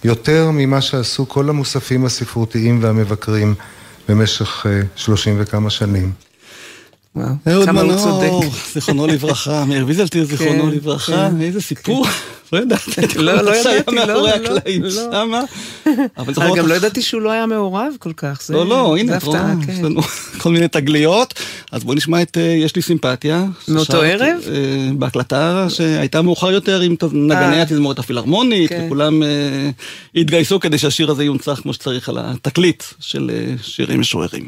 יותר 0.04 0.50
ממה 0.54 0.82
שעשו 0.82 1.30
כל 1.30 1.50
המוספים 1.50 2.06
הספרותיים 2.06 2.84
והמבקרים 2.84 3.56
במשך 4.10 4.66
שלושים 4.96 5.36
וכמה 5.40 5.70
שנים. 5.70 6.12
אהוד 7.48 7.72
מנור. 7.72 8.44
זיכרונו 8.74 9.08
לברכה, 9.08 9.66
מאיר 9.68 9.86
ויזלטיר, 9.88 10.24
זיכרונו 10.26 10.64
כן, 10.64 10.70
לברכה, 10.70 11.30
כן. 11.32 11.42
איזה 11.42 11.62
סיפור, 11.62 12.06
לא 12.54 12.60
ידעתי, 12.60 12.92
לא, 13.18 13.42
לא 13.42 13.52
ידעתי, 13.60 13.92
לא, 13.92 14.06
מאחורי 14.06 14.22
לא, 14.32 14.36
הקלעים 14.36 14.84
לא. 14.84 14.90
שמה. 14.90 15.42
אבל 16.18 16.34
אה, 16.42 16.56
גם 16.56 16.68
לא 16.68 16.74
ידעתי 16.74 17.02
שהוא 17.02 17.22
לא 17.22 17.32
היה 17.32 17.46
מעורב 17.46 17.94
כל 18.00 18.14
כך. 18.18 18.42
זה- 18.46 18.54
לא, 18.54 18.68
לא, 18.68 18.98
הנה, 18.98 19.16
הפתעה, 19.18 19.54
יש 19.70 19.76
כן. 19.78 19.86
לנו 19.86 20.02
כל 20.38 20.52
מיני 20.52 20.68
תגליות. 20.68 21.34
אז 21.72 21.84
בואי 21.84 21.96
נשמע 21.98 22.22
את 22.22 22.38
אה, 22.38 22.44
יש 22.44 22.76
לי 22.76 22.82
סימפתיה. 22.82 23.46
מאותו 23.68 24.02
ערב? 24.02 24.38
אה, 24.48 24.54
בהקלטה 24.98 25.66
שהייתה 25.70 26.22
מאוחר 26.22 26.52
יותר 26.52 26.82
עם 26.82 26.96
נגני. 27.14 27.62
התזמורת 27.62 28.00
הפילהרמונית, 28.00 28.70
כן. 28.70 28.84
וכולם 28.86 29.24
התגייסו 30.16 30.60
כדי 30.60 30.78
שהשיר 30.78 31.12
הזה 31.12 31.24
יונצח 31.24 31.60
כמו 31.64 31.74
שצריך 31.74 32.10
על 32.10 32.18
התקליט 32.20 32.84
של 33.00 33.30
שירים 33.62 34.00
משוררים. 34.00 34.48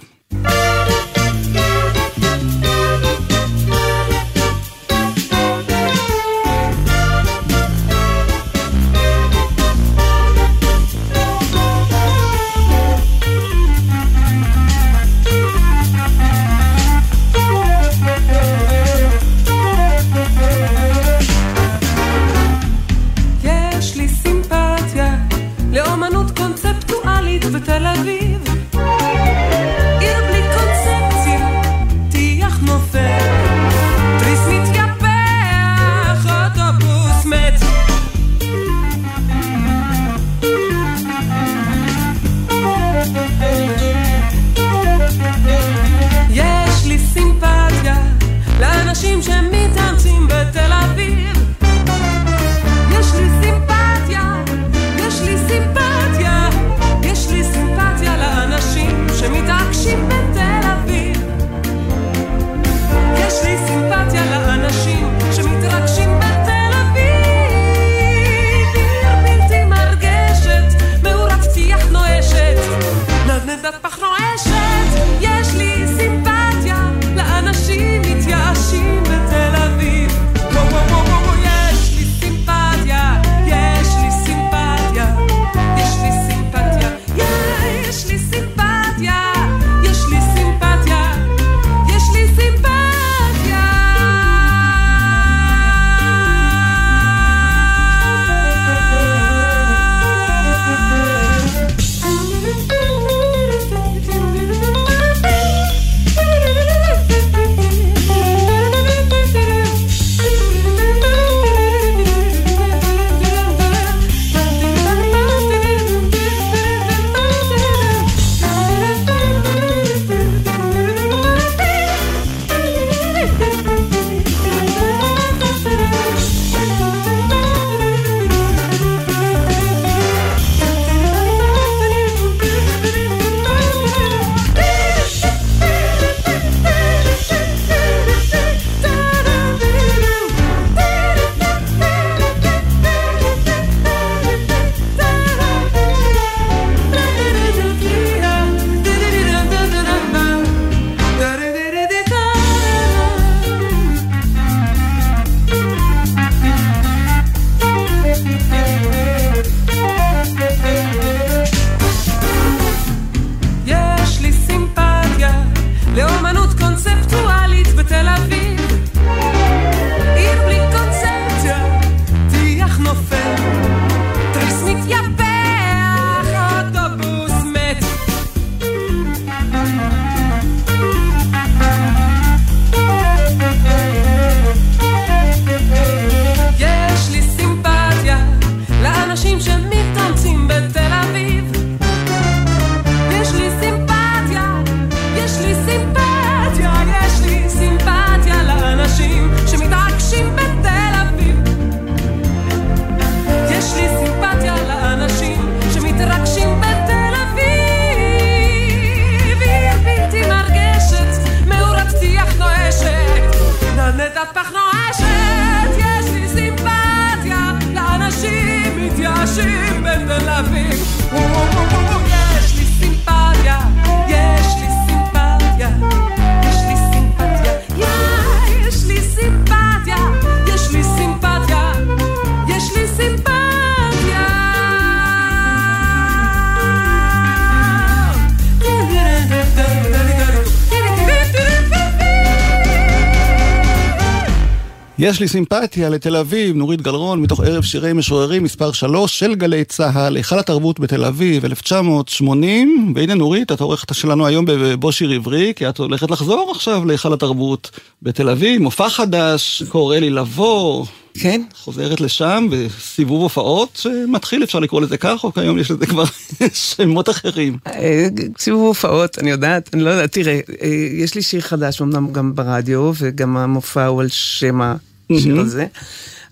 יש 245.08 245.20
לי 245.20 245.28
סימפתיה 245.28 245.90
לתל 245.90 246.16
אביב, 246.16 246.56
נורית 246.56 246.82
גלרון, 246.82 247.22
מתוך 247.22 247.40
ערב 247.40 247.64
שירי 247.64 247.94
משוררים 247.94 248.44
מספר 248.44 248.72
3 248.72 249.20
של 249.20 249.36
גלי 249.36 249.64
צה"ל, 249.64 250.16
היכל 250.16 250.40
התרבות 250.40 250.80
בתל 250.80 251.06
אביב, 251.06 251.46
1980, 251.46 252.94
והנה 252.96 253.14
נורית, 253.14 253.52
את 253.52 253.62
העורכת 253.62 253.96
שלנו 253.96 254.28
היום 254.28 254.46
בבוא 254.48 254.92
שיר 254.92 255.12
עברי, 255.12 255.54
כי 255.56 255.70
את 255.70 255.78
הולכת 255.78 256.12
לחזור 256.12 256.52
עכשיו 256.56 256.86
להיכל 256.86 257.14
התרבות 257.14 257.72
בתל 258.02 258.30
אביב, 258.30 258.62
מופע 258.62 258.90
חדש, 258.90 259.64
קורא 259.70 259.98
לי 259.98 260.10
לבוא, 260.10 260.86
כן. 261.14 261.42
חוזרת 261.56 262.02
לשם, 262.02 262.48
וסיבוב 262.52 263.22
הופעות 263.22 263.70
שמתחיל, 263.76 264.44
אפשר 264.44 264.60
לקרוא 264.60 264.82
לזה 264.82 264.98
כך, 264.98 265.24
או 265.24 265.34
כיום 265.34 265.58
יש 265.58 265.72
לזה 265.72 265.86
כבר 265.86 266.04
שמות 266.76 267.10
אחרים. 267.10 267.58
אה, 267.68 268.08
סיבוב 268.38 268.68
הופעות, 268.68 269.20
אני 269.20 269.30
יודעת, 269.30 269.70
אני 269.74 269.84
לא 269.84 269.90
יודעת, 269.90 270.12
תראה, 270.12 270.40
אה, 270.62 270.68
יש 270.92 271.16
לי 271.16 271.22
שיר 271.22 271.42
חדש, 271.42 271.82
אמנם 271.82 272.14
גם 272.14 272.36
ברדיו, 272.36 272.92
וגם 272.98 273.38
המופע 273.38 273.86
הוא 273.86 274.02
על 274.02 274.08
שם 274.08 274.74
השיר 275.12 275.40
הזה, 275.40 275.66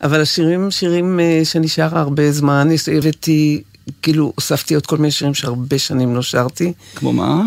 אבל 0.04 0.22
השירים, 0.22 0.72
שירים 0.72 1.20
אה, 1.20 1.42
שנשאר 1.44 1.98
הרבה 1.98 2.32
זמן, 2.32 2.68
הבאתי... 2.98 3.64
כאילו, 4.02 4.34
הוספתי 4.36 4.76
עוד 4.76 4.86
כל 4.86 4.98
מיני 4.98 5.12
שירים 5.12 5.34
שהרבה 5.34 5.80
שנים 5.80 6.16
לא 6.16 6.22
שרתי. 6.22 6.74
כמו 6.96 7.14
מה? 7.14 7.42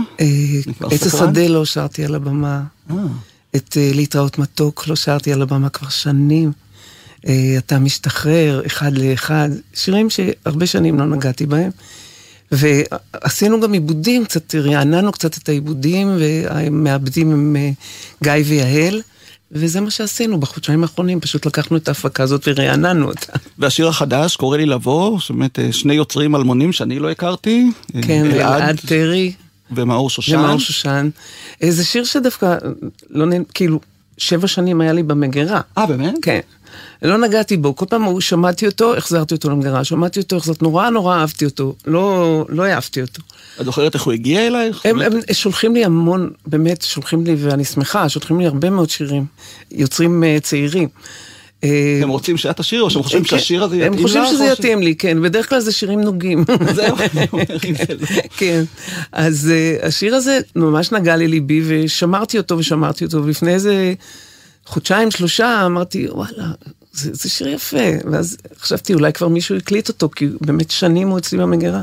עץ 0.91 1.07
השדה 1.07 1.49
לא 1.49 1.64
שרתי 1.64 2.05
על 2.05 2.14
הבמה. 2.14 2.62
את 3.57 3.76
להתראות 3.95 4.39
מתוק 4.39 4.89
לא 4.89 4.97
שרתי 4.97 5.33
על 5.33 5.43
הבמה 5.43 5.68
כבר 5.68 5.89
שנים. 5.89 6.53
אתה 7.59 7.79
משתחרר 7.79 8.62
אחד 8.66 8.99
לאחד, 8.99 9.49
שירים 9.74 10.11
שהרבה 10.11 10.66
שנים 10.66 10.99
לא 10.99 11.07
נגעתי 11.07 11.47
בהם. 11.47 11.70
ועשינו 12.53 13.61
גם 13.61 13.72
עיבודים, 13.72 14.24
קצת 14.24 14.55
רעננו 14.55 15.12
קצת 15.12 15.39
את 15.39 15.49
העיבודים, 15.49 16.16
והמעבדים 16.18 17.31
הם 17.33 17.57
גיא 18.22 18.33
ויהל. 18.45 19.03
וזה 19.53 19.80
מה 19.80 19.90
שעשינו 19.90 20.40
בחודשיים 20.40 20.82
האחרונים, 20.82 21.20
פשוט 21.20 21.46
לקחנו 21.46 21.76
את 21.76 21.88
ההפקה 21.88 22.22
הזאת 22.22 22.49
ורעננו 22.49 23.09
אותה. 23.09 23.32
והשיר 23.59 23.88
החדש, 23.88 24.36
קורא 24.36 24.57
לי 24.57 24.66
לבוא, 24.66 25.18
זאת 25.20 25.30
אומרת, 25.30 25.59
שני 25.72 25.94
יוצרים 25.94 26.36
אלמונים 26.36 26.72
שאני 26.72 26.99
לא 26.99 27.11
הכרתי. 27.11 27.70
כן, 28.03 28.30
אלעד 28.30 28.80
טרי. 28.86 29.32
ומאור 29.70 30.11
שושן. 30.11 30.38
ומאור 30.38 30.59
שושן. 30.59 31.11
זה 31.68 31.84
שיר 31.84 32.05
שדווקא, 32.05 32.57
לא 33.11 33.26
נ... 33.26 33.44
כאילו, 33.44 33.80
שבע 34.18 34.46
שנים 34.46 34.80
היה 34.80 34.92
לי 34.92 35.03
במגירה. 35.03 35.61
אה, 35.78 35.86
באמת? 35.86 36.14
כן. 36.22 36.40
לא 37.03 37.18
נגעתי 37.18 37.57
בו, 37.57 37.76
כל 37.76 37.86
פעם 37.88 38.20
שמעתי 38.20 38.66
אותו, 38.66 38.96
החזרתי 38.96 39.34
אותו 39.34 39.51
למגירה, 39.51 39.84
שמעתי 39.84 40.20
אותו, 40.20 40.36
החזרתי, 40.36 40.59
נורא 40.64 40.90
נורא 40.90 41.16
אהבתי 41.16 41.44
אותו, 41.44 41.74
לא, 41.86 42.44
לא 42.49 42.66
אהבתי 42.66 43.01
אותו. 43.01 43.22
את 43.61 43.64
זוכרת 43.64 43.94
איך 43.94 44.03
הוא 44.03 44.12
הגיע 44.12 44.46
אלייך? 44.46 44.86
הם, 44.86 45.01
הם 45.01 45.12
שולחים 45.32 45.74
לי 45.74 45.84
המון, 45.84 46.30
באמת, 46.46 46.82
שולחים 46.82 47.24
לי, 47.24 47.36
ואני 47.38 47.64
שמחה, 47.64 48.09
שולחים 48.09 48.40
לי 48.40 48.46
הרבה 48.46 48.70
מאוד 48.70 48.90
שירים, 48.90 49.24
יוצרים 49.70 50.22
uh, 50.22 50.40
צעירים. 50.40 50.88
הם 52.03 52.09
רוצים 52.09 52.36
שאת 52.36 52.57
תשאיר, 52.57 52.82
או 52.82 52.90
שהם 52.90 53.03
חושבים 53.03 53.24
שהשיר 53.24 53.64
הזה 53.64 53.76
יתאים 53.76 53.92
לך? 53.92 53.99
הם 53.99 54.03
חושבים 54.03 54.24
שזה 54.26 54.44
יתאים 54.44 54.82
לי, 54.82 54.94
כן, 54.94 55.22
בדרך 55.22 55.49
כלל 55.49 55.61
זה 55.61 55.72
שירים 55.72 56.01
נוגים. 56.01 56.44
זהו, 56.74 56.96
כן, 58.36 58.64
אז 59.12 59.53
השיר 59.82 60.14
הזה 60.14 60.40
ממש 60.57 60.92
נגע 60.92 61.16
לליבי, 61.16 61.62
ושמרתי 61.66 62.38
אותו 62.38 62.59
ושמרתי 62.59 63.05
אותו, 63.05 63.24
ולפני 63.24 63.55
איזה 63.55 63.94
חודשיים, 64.66 65.11
שלושה, 65.11 65.66
אמרתי, 65.66 66.07
וואלה, 66.11 66.44
זה, 66.99 67.11
זה 67.12 67.28
שיר 67.28 67.49
יפה. 67.49 67.90
ואז 68.12 68.36
חשבתי, 68.61 68.94
אולי 68.94 69.12
כבר 69.12 69.28
מישהו 69.28 69.57
הקליט 69.57 69.88
אותו, 69.88 70.09
כי 70.11 70.28
באמת 70.40 70.70
שנים 70.70 71.09
הוא 71.09 71.18
אצלי 71.18 71.38
במגירה. 71.38 71.82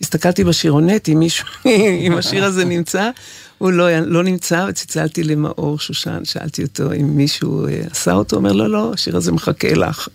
הסתכלתי 0.00 0.44
בשירונט 0.44 1.08
אם 1.08 1.18
מישהו, 1.18 1.46
אם 2.06 2.16
השיר 2.16 2.44
הזה 2.44 2.64
נמצא, 2.64 3.10
הוא 3.58 3.72
לא, 3.72 4.00
לא 4.00 4.22
נמצא, 4.22 4.66
וצלצלתי 4.68 5.22
למאור 5.22 5.78
שושן, 5.78 6.24
שאלתי 6.24 6.62
אותו 6.62 6.92
אם 6.92 7.16
מישהו 7.16 7.66
עשה 7.90 8.12
אותו, 8.12 8.36
הוא 8.36 8.40
אומר, 8.40 8.52
לא, 8.52 8.70
לא, 8.70 8.90
השיר 8.94 9.16
הזה 9.16 9.32
מחכה 9.32 9.74
לך. 9.74 10.08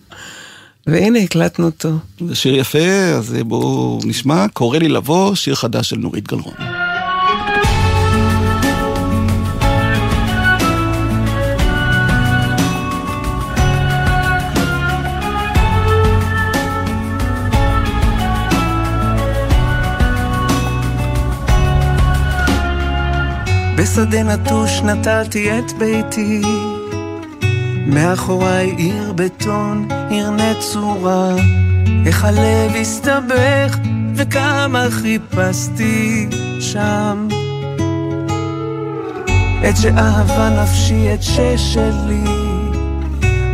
והנה, 0.88 1.20
הקלטנו 1.20 1.66
אותו. 1.66 1.90
זה 2.28 2.36
שיר 2.36 2.56
יפה, 2.56 2.88
אז 3.18 3.36
בואו 3.46 4.00
נשמע. 4.06 4.46
קורא 4.54 4.78
לי 4.78 4.88
לבוא, 4.88 5.36
שיר 5.36 5.56
חדש 5.56 5.90
של 5.90 5.98
נורית 5.98 6.28
גלרון. 6.28 6.89
בשדה 23.82 24.24
נטוש 24.24 24.82
נטלתי 24.82 25.60
את 25.60 25.72
ביתי, 25.78 26.42
מאחוריי 27.88 28.74
עיר 28.78 29.14
בטון, 29.16 29.88
עיר 30.10 30.30
נצורה, 30.30 31.36
איך 32.06 32.26
הלב 32.26 32.76
הסתבך 32.82 33.78
וכמה 34.16 34.86
חיפשתי 34.90 36.28
שם. 36.60 37.28
את 39.70 39.78
שאהבה 39.78 40.64
נפשי, 40.64 41.14
את 41.14 41.24
ששלי, 41.24 42.24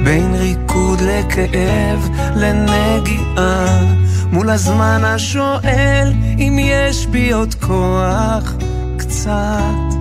בין 0.04 0.34
ריקוד 0.34 1.00
לכאב, 1.02 2.10
לנגיעה, 2.36 3.84
מול 4.32 4.50
הזמן 4.50 5.02
השואל 5.04 6.14
אם 6.38 6.58
יש 6.60 7.08
בי 7.08 7.32
עוד 7.32 7.54
כוח 7.54 8.54
קצת. 8.98 9.95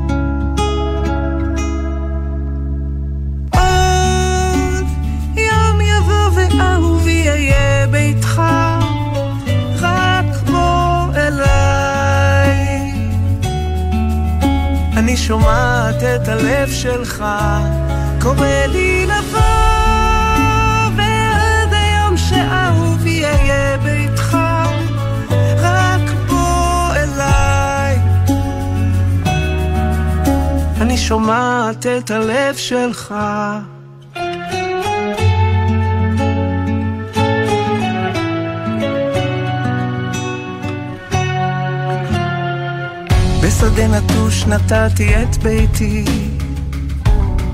שומעת 15.27 16.03
את 16.03 16.29
הלב 16.29 16.71
שלך, 16.71 17.25
קורא 18.21 18.67
לי 18.69 19.07
לבוא, 19.07 19.41
ועד 20.97 21.73
היום 21.73 22.17
שאהובי 22.17 23.25
אהיה 23.25 23.79
ביתך, 23.79 24.39
רק 25.59 26.11
בוא 26.29 26.95
אליי. 26.97 27.99
אני 30.81 30.99
שומעת 30.99 31.87
את 31.87 32.11
הלב 32.11 32.57
שלך. 32.57 33.15
בשדה 43.65 43.89
נטוש 43.89 44.47
נתתי 44.47 45.15
את 45.23 45.37
ביתי, 45.37 46.05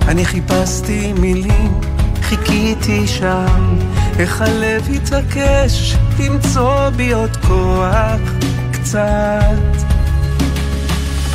אני 0.08 0.24
חיפשתי 0.24 1.12
מילים, 1.12 1.80
חיכיתי 2.22 3.06
שם, 3.06 3.76
איך 4.18 4.42
הלב 4.42 4.88
התעקש 4.94 5.96
למצוא 6.18 6.88
בי 6.88 7.12
עוד 7.12 7.36
כוח 7.36 8.20
קצת. 8.72 9.84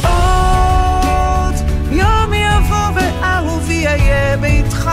עוד 0.04 1.56
יום 1.92 2.34
יבוא 2.34 2.90
ואהובי 2.96 3.88
אהיה 3.88 4.38
ביתך, 4.38 4.92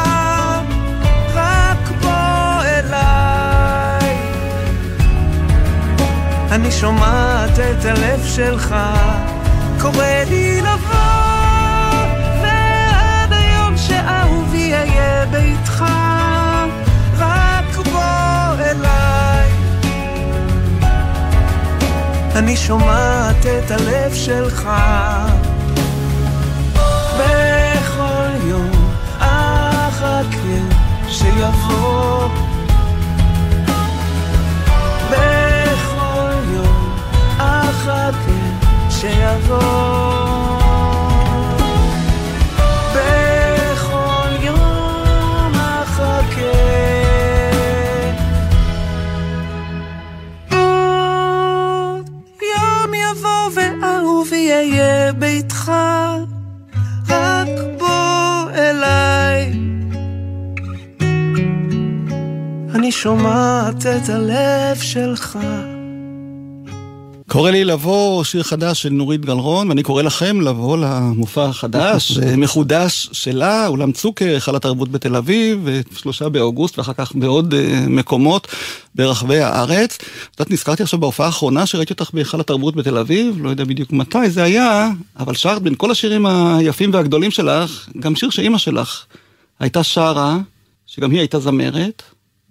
רק 1.34 1.88
בוא 2.02 2.62
אליי. 2.64 4.16
אני 6.50 6.70
שומעת 6.70 7.58
את 7.58 7.84
הלב 7.84 8.26
שלך 8.26 8.74
קורא 9.82 10.04
לי 10.28 10.60
לבוא, 10.60 10.98
ועד 12.42 13.32
היום 13.32 13.76
שאהובי 13.76 14.74
אהיה 14.74 15.26
ביתך, 15.26 15.84
רק 17.18 17.76
בוא 17.92 18.64
אליי. 18.64 19.50
אני 22.34 22.56
שומעת 22.56 23.46
את 23.46 23.70
הלב 23.70 24.14
שלך, 24.14 24.70
בכל 27.18 28.46
יום 28.46 28.70
אחכה 29.18 30.58
שיבוא. 31.08 32.21
בכל 42.94 44.28
יום 44.42 45.52
יום 52.42 52.94
יבוא 52.94 53.50
ואהובי 53.54 54.52
אהיה 54.52 55.12
ביתך. 55.12 55.72
רק 57.08 57.48
אליי. 58.54 59.52
אני 62.74 62.92
שומעת 62.92 63.86
את 63.86 64.08
הלב 64.08 64.76
שלך 64.76 65.38
קורא 67.32 67.50
לי 67.50 67.64
לבוא 67.64 68.24
שיר 68.24 68.42
חדש 68.42 68.82
של 68.82 68.88
נורית 68.88 69.24
גלרון, 69.24 69.68
ואני 69.68 69.82
קורא 69.82 70.02
לכם 70.02 70.40
לבוא 70.40 70.78
למופע 70.78 71.44
החדש, 71.44 72.18
מחודש 72.42 73.08
שלה, 73.12 73.66
אולם 73.66 73.92
צוקר, 73.92 74.24
היכל 74.24 74.56
התרבות 74.56 74.88
בתל 74.88 75.16
אביב, 75.16 75.68
שלושה 75.96 76.28
באוגוסט, 76.28 76.78
ואחר 76.78 76.92
כך 76.92 77.12
בעוד 77.14 77.54
אה, 77.54 77.84
מקומות 77.88 78.48
ברחבי 78.94 79.38
הארץ. 79.40 79.96
את 79.96 80.40
יודעת, 80.40 80.50
נזכרתי 80.50 80.82
עכשיו 80.82 81.00
בהופעה 81.00 81.26
האחרונה 81.26 81.66
שראיתי 81.66 81.92
אותך 81.92 82.10
בהיכל 82.14 82.40
התרבות 82.40 82.76
בתל 82.76 82.98
אביב, 82.98 83.36
לא 83.42 83.50
יודע 83.50 83.64
בדיוק 83.64 83.92
מתי 83.92 84.30
זה 84.30 84.42
היה, 84.42 84.90
אבל 85.18 85.34
שרת 85.34 85.62
בין 85.62 85.74
כל 85.74 85.90
השירים 85.90 86.26
היפים 86.26 86.90
והגדולים 86.92 87.30
שלך, 87.30 87.88
גם 88.00 88.16
שיר 88.16 88.30
שאימא 88.30 88.58
שלך 88.58 89.04
הייתה 89.60 89.82
שרה, 89.82 90.38
שגם 90.86 91.10
היא 91.10 91.18
הייתה 91.18 91.40
זמרת. 91.40 92.02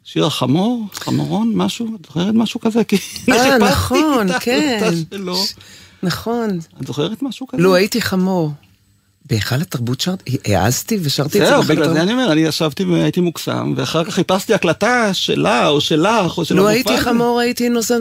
שיר 0.04 0.26
החמור, 0.26 0.86
חמורון, 0.94 1.52
משהו, 1.56 1.96
את 2.02 2.06
זוכרת 2.06 2.34
משהו 2.34 2.60
כזה? 2.60 2.84
כי 2.84 2.98
אה, 3.30 3.58
נכון, 3.58 4.28
כן. 4.40 4.94
נכון. 6.04 6.60
את 6.82 6.88
זוכרת 6.88 7.22
משהו 7.22 7.48
כזה? 7.48 7.64
לו 7.64 7.76
הייתי 7.76 8.02
חמור. 8.02 8.52
בהיכל 9.26 9.56
התרבות 9.56 10.02
שרתי, 10.02 10.38
העזתי 10.46 10.98
ושרתי 11.02 11.42
את 11.42 11.46
זה 11.46 11.52
זהו, 11.52 11.64
בגלל 11.64 11.94
זה 11.94 12.02
אני 12.02 12.14
אומר, 12.14 12.32
אני 12.32 12.42
ישבתי 12.42 12.84
והייתי 12.84 13.22
מוקסם, 13.22 13.74
ואחר 13.78 14.04
כך 14.04 14.14
חיפשתי 14.14 14.54
הקלטה 14.54 15.14
שלה, 15.14 15.68
או 15.68 15.82
שלך, 15.82 16.38
או 16.38 16.46
של 16.46 16.54
המופע. 16.54 16.64
לו 16.64 16.68
הייתי 16.68 16.98
חמור, 16.98 17.40
הייתי 17.40 17.70
נוסע, 17.70 17.96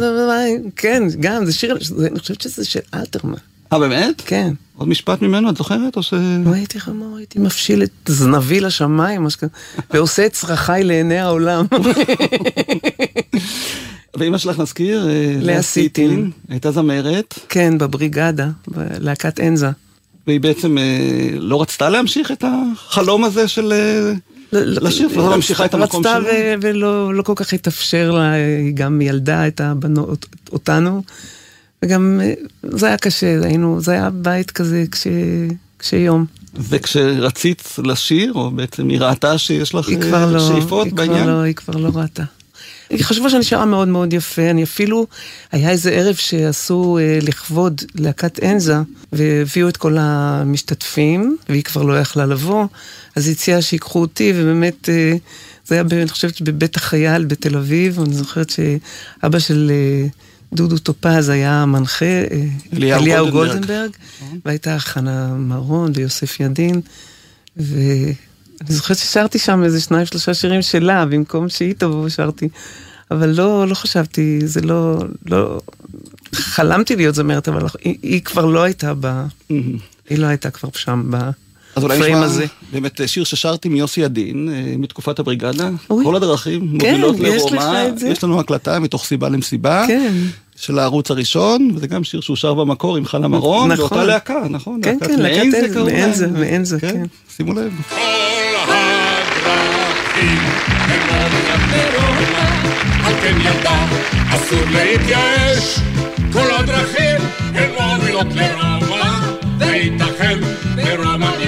כן, 0.76 1.02
גם, 1.20 1.44
זה 1.44 1.52
שיר, 1.52 1.78
אני 2.10 2.20
חושבת 2.20 2.40
שזה 2.40 2.64
של 2.64 2.80
אלתרמן. 2.94 3.34
אה, 3.72 3.78
באמת? 3.78 4.22
כן. 4.26 4.52
עוד 4.76 4.88
משפט 4.88 5.22
ממנו, 5.22 5.50
את 5.50 5.56
זוכרת? 5.56 5.96
או 5.96 6.02
ש... 6.02 6.14
לא 6.44 6.52
הייתי 6.52 6.80
חמור, 6.80 7.16
הייתי 7.16 7.38
מפשיל 7.38 7.82
את 7.82 7.90
זנבי 8.06 8.60
לשמיים, 8.60 9.26
ועושה 9.90 10.26
את 10.26 10.32
צרכיי 10.32 10.84
לעיני 10.84 11.18
העולם. 11.18 11.66
ואימא 14.16 14.38
שלך 14.38 14.58
נזכיר? 14.58 15.08
אה, 15.08 15.32
לאה 15.40 15.62
סיטין. 15.62 16.30
הייתה 16.48 16.70
זמרת. 16.70 17.38
כן, 17.48 17.78
בבריגדה, 17.78 18.48
בלהקת 18.68 19.40
אנזה. 19.40 19.70
והיא 20.26 20.40
בעצם 20.40 20.78
אה, 20.78 21.28
לא 21.32 21.62
רצתה 21.62 21.88
להמשיך 21.88 22.32
את 22.32 22.44
החלום 22.46 23.24
הזה 23.24 23.48
של... 23.48 23.72
אה, 23.72 24.12
לשיר, 24.52 25.08
לא 25.16 25.36
ממשיכה 25.36 25.64
את 25.64 25.74
המקום 25.74 26.02
שלה. 26.02 26.18
רצתה 26.18 26.28
ולא 26.60 27.14
לא 27.14 27.22
כל 27.22 27.32
כך 27.36 27.52
התאפשר 27.52 28.10
לה, 28.10 28.32
היא 28.32 28.74
גם 28.74 29.00
ילדה 29.00 29.46
את 29.46 29.60
הבנות, 29.60 30.26
אותנו. 30.52 31.02
וגם 31.84 32.20
אה, 32.22 32.34
זה 32.62 32.86
היה 32.86 32.96
קשה, 32.96 33.40
היינו, 33.42 33.80
זה 33.80 33.92
היה 33.92 34.10
בית 34.10 34.50
כזה 34.50 34.84
קשה, 35.78 35.96
יום. 35.96 36.26
וכשרצית 36.54 37.78
לשיר, 37.84 38.32
או 38.34 38.50
בעצם 38.50 38.88
היא 38.88 39.00
ראתה 39.00 39.38
שיש 39.38 39.74
לך 39.74 39.88
אה, 39.88 40.26
לא, 40.26 40.48
שאיפות 40.48 40.86
היא 40.86 40.94
בעניין? 40.94 41.22
כבר 41.22 41.32
לא, 41.32 41.40
היא 41.40 41.54
כבר 41.54 41.76
לא 41.76 41.90
ראתה. 41.94 42.24
היא 42.90 43.04
חשבה 43.04 43.30
שאני 43.30 43.42
שרה 43.42 43.64
מאוד 43.64 43.88
מאוד 43.88 44.12
יפה, 44.12 44.50
אני 44.50 44.62
אפילו, 44.62 45.06
היה 45.52 45.70
איזה 45.70 45.90
ערב 45.90 46.14
שעשו 46.14 46.98
אה, 46.98 47.18
לכבוד 47.22 47.82
להקת 47.94 48.44
אנזה, 48.44 48.76
והביאו 49.12 49.68
את 49.68 49.76
כל 49.76 49.96
המשתתפים, 49.98 51.36
והיא 51.48 51.62
כבר 51.62 51.82
לא 51.82 52.00
יכלה 52.00 52.26
לבוא, 52.26 52.66
אז 53.16 53.26
היא 53.26 53.34
הציעה 53.34 53.62
שיקחו 53.62 54.00
אותי, 54.00 54.32
ובאמת, 54.36 54.88
אה, 54.88 55.14
זה 55.66 55.74
היה, 55.74 55.84
אני 55.92 56.08
חושבת, 56.08 56.40
בבית 56.40 56.76
החייל 56.76 57.24
בתל 57.24 57.56
אביב, 57.56 58.00
אני 58.00 58.14
זוכרת 58.14 58.50
שאבא 58.50 59.38
של... 59.38 59.70
אה, 59.74 60.08
דודו 60.52 60.78
טופז 60.78 61.28
היה 61.28 61.66
מנחה, 61.66 62.04
אה, 62.04 62.44
אליהו, 62.72 63.02
אליהו 63.02 63.30
גולדנברג, 63.30 63.60
גולדנברג 63.60 63.90
נכון. 64.22 64.38
והייתה 64.44 64.78
חנה 64.78 65.34
מרון 65.34 65.92
ויוסף 65.94 66.40
ידין, 66.40 66.80
ואני 67.56 68.14
זוכרת 68.68 68.98
ששרתי 68.98 69.38
שם 69.38 69.64
איזה 69.64 69.80
שניים 69.80 70.06
שלושה 70.06 70.34
שירים 70.34 70.62
שלה, 70.62 71.06
במקום 71.06 71.48
שהיא 71.48 71.74
תבוא 71.78 72.08
שרתי, 72.08 72.48
אבל 73.10 73.28
לא, 73.28 73.68
לא 73.68 73.74
חשבתי, 73.74 74.40
זה 74.44 74.60
לא, 74.60 75.04
לא, 75.26 75.60
חלמתי 76.34 76.96
להיות 76.96 77.14
זמרת, 77.14 77.48
אבל 77.48 77.66
היא, 77.84 77.98
היא 78.02 78.22
כבר 78.22 78.44
לא 78.44 78.62
הייתה 78.62 78.92
ב... 79.00 79.24
היא 80.08 80.18
לא 80.18 80.26
הייתה 80.26 80.50
כבר 80.50 80.68
שם 80.74 81.10
ב... 81.10 81.30
אז 81.76 81.84
אולי 81.84 81.98
נשמע 81.98 82.26
באמת 82.72 83.00
שיר 83.06 83.24
ששרתי 83.24 83.68
מיוסי 83.68 84.00
ידין, 84.00 84.48
אה, 84.52 84.74
מתקופת 84.78 85.18
הבריגדה. 85.18 85.70
כל 85.86 86.16
הדרכים 86.16 86.78
כן, 86.80 87.00
מובילות 87.00 87.50
לרומא. 87.50 87.84
יש 88.06 88.24
לנו 88.24 88.40
הקלטה 88.40 88.78
מתוך 88.78 89.04
סיבה 89.04 89.28
למסיבה. 89.28 89.84
כן. 89.86 90.12
של 90.60 90.78
הערוץ 90.78 91.10
הראשון, 91.10 91.70
וזה 91.74 91.86
גם 91.86 92.04
שיר 92.04 92.20
שהוא 92.20 92.36
שר 92.36 92.54
במקור 92.54 92.96
עם 92.96 93.06
חנה 93.06 93.28
מרון, 93.28 93.72
נכון. 93.72 93.88
באותה 93.88 94.04
להקה, 94.04 94.42
נכון? 94.50 94.80
כן, 94.82 94.98
כן, 95.00 95.18
להקת 95.18 95.54
אין, 95.54 95.84
מעין 95.84 96.12
זה, 96.12 96.26
מעין 96.26 96.64
זה, 96.64 96.80
כן. 96.80 97.04
שימו 97.36 97.52
לב. 97.52 97.72
כל 97.88 97.96
הדרכים 98.68 100.38
הם 100.70 101.00
מובילות 101.08 101.60
לרומא, 101.72 102.48
על 103.04 103.14
כן 103.22 103.36
ילדה 103.40 103.86
אסור 104.30 104.64
להתייאש. 104.72 105.78
כל 106.32 106.50
הדרכים 106.58 107.16
הם 107.54 107.70
מובילות 107.80 108.26
לרומא, 108.34 109.20
וייתכן 109.58 110.38
ברומא 110.76 111.26
ניפגש. 111.26 111.39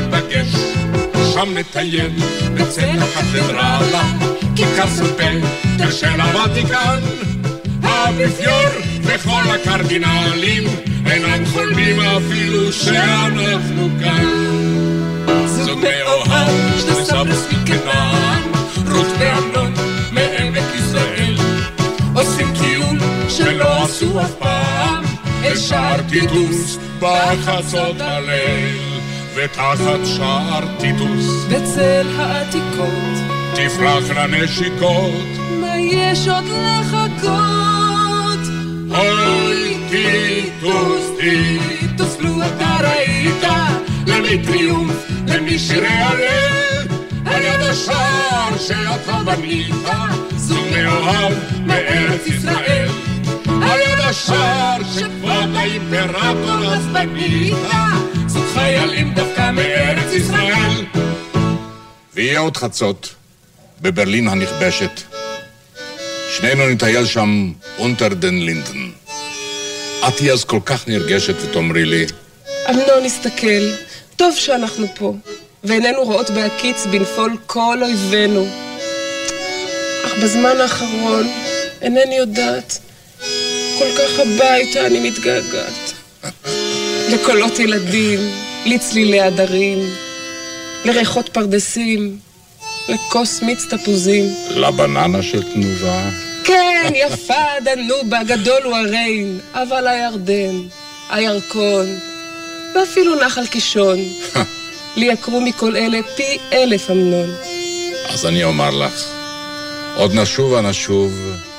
שם 1.42 1.58
נטייל 1.58 2.10
בצל 2.54 2.98
הקתדרלה, 3.02 4.02
כיכר 4.56 4.88
סופר 4.88 5.38
של 5.90 6.20
הוותיקן. 6.20 7.00
האפיפיור 7.82 8.68
וכל 9.02 9.42
הקרדינלים 9.54 10.64
אינם 11.06 11.46
חולמים 11.46 12.00
אפילו 12.00 12.72
שאנחנו 12.72 13.88
כאן. 14.00 14.26
זוג 15.46 15.78
מאוהב, 15.78 16.78
שני 16.80 17.04
סבוס 17.04 17.46
מכנען, 17.52 18.42
רות 18.90 19.06
ואמנון 19.18 19.74
מעמק 20.12 20.74
יזרעאל, 20.74 21.36
עושים 22.14 22.46
טיול 22.60 22.98
שלא 23.28 23.82
עשו 23.84 24.20
אף 24.20 24.34
פעם, 24.38 25.04
אל 25.44 25.56
שער 25.56 26.00
טיטוס 26.10 26.78
בחצות 27.00 28.00
הליל, 28.00 28.91
ותחת 29.34 30.00
שער 30.04 30.64
טיטוס, 30.78 31.44
בצל 31.48 32.06
העתיקות, 32.16 33.14
תפרחנה 33.54 34.26
נשיקות, 34.26 35.26
מה 35.60 35.76
יש 35.78 36.28
עוד 36.28 36.44
לחכות? 36.44 37.32
אוי 38.90 39.76
טיטוס, 39.90 41.02
טיטוס, 41.20 42.16
לו 42.20 42.42
אתה 42.42 42.76
ראית, 42.80 43.44
למי 44.06 44.38
טריומף, 44.46 45.06
למי 45.26 45.58
שירי 45.58 45.86
הלל, 45.88 46.86
על 47.26 47.42
יד 47.42 47.60
השער 47.60 48.58
שאתה 48.58 49.18
בנית, 49.24 49.74
זוג 50.36 50.66
מאוהב 50.76 51.32
מארץ 51.66 52.26
ישראל. 52.26 52.88
על 53.62 53.80
יד 53.80 54.00
השער 54.00 54.78
שכבוד 54.94 55.56
האימפרטור 55.56 56.72
אז 56.72 56.86
בנית, 56.86 57.54
חיילים 58.62 59.14
דווקא 59.14 59.50
מארץ 59.50 60.12
ישראל. 60.12 60.84
ויהיה 62.14 62.40
עוד 62.40 62.56
חצות, 62.56 63.14
בברלין 63.80 64.28
הנכבשת. 64.28 65.00
שנינו 66.36 66.68
נטייל 66.68 67.06
שם 67.06 67.52
אונטר 67.78 68.08
דן 68.08 68.34
לינדן. 68.34 68.90
את 70.08 70.16
תהיי 70.16 70.32
אז 70.32 70.44
כל 70.44 70.60
כך 70.64 70.88
נרגשת 70.88 71.34
ותאמרי 71.42 71.84
לי... 71.84 72.06
אמנון, 72.70 73.04
הסתכל, 73.04 73.72
טוב 74.16 74.36
שאנחנו 74.36 74.86
פה, 74.98 75.14
ואיננו 75.64 76.02
רואות 76.02 76.30
בהקיץ 76.30 76.86
בנפול 76.86 77.36
כל 77.46 77.78
אויבינו. 77.82 78.46
אך 80.06 80.12
בזמן 80.22 80.60
האחרון 80.60 81.26
אינני 81.80 82.16
יודעת, 82.16 82.78
כל 83.78 83.88
כך 83.98 84.18
הביתה 84.18 84.86
אני 84.86 85.10
מתגעגעת. 85.10 85.92
לקולות 87.12 87.58
ילדים, 87.58 88.20
לצלילי 88.66 89.20
הדרים, 89.20 89.78
לריחות 90.84 91.28
פרדסים, 91.28 92.18
לכוס 92.88 93.42
מיץ 93.42 93.64
תפוזים. 93.70 94.24
לבננה 94.50 95.22
של 95.22 95.42
תנובה. 95.42 96.10
כן, 96.44 96.92
יפה 96.94 97.44
דנובה, 97.64 98.22
גדול 98.22 98.62
הוא 98.64 98.76
הריין, 98.76 99.40
אבל 99.54 99.86
הירדן, 99.86 100.60
הירקון, 101.10 101.86
ואפילו 102.74 103.14
נחל 103.26 103.46
קישון. 103.46 103.98
לי 104.96 105.06
יקרו 105.06 105.40
מכל 105.40 105.76
אלה 105.76 106.00
פי 106.16 106.38
אלף 106.52 106.90
אמנון. 106.90 107.30
אז 108.08 108.26
אני 108.26 108.44
אומר 108.44 108.70
לך, 108.70 109.04
עוד 109.96 110.14
נשובה 110.14 110.60
נשוב 110.60 111.12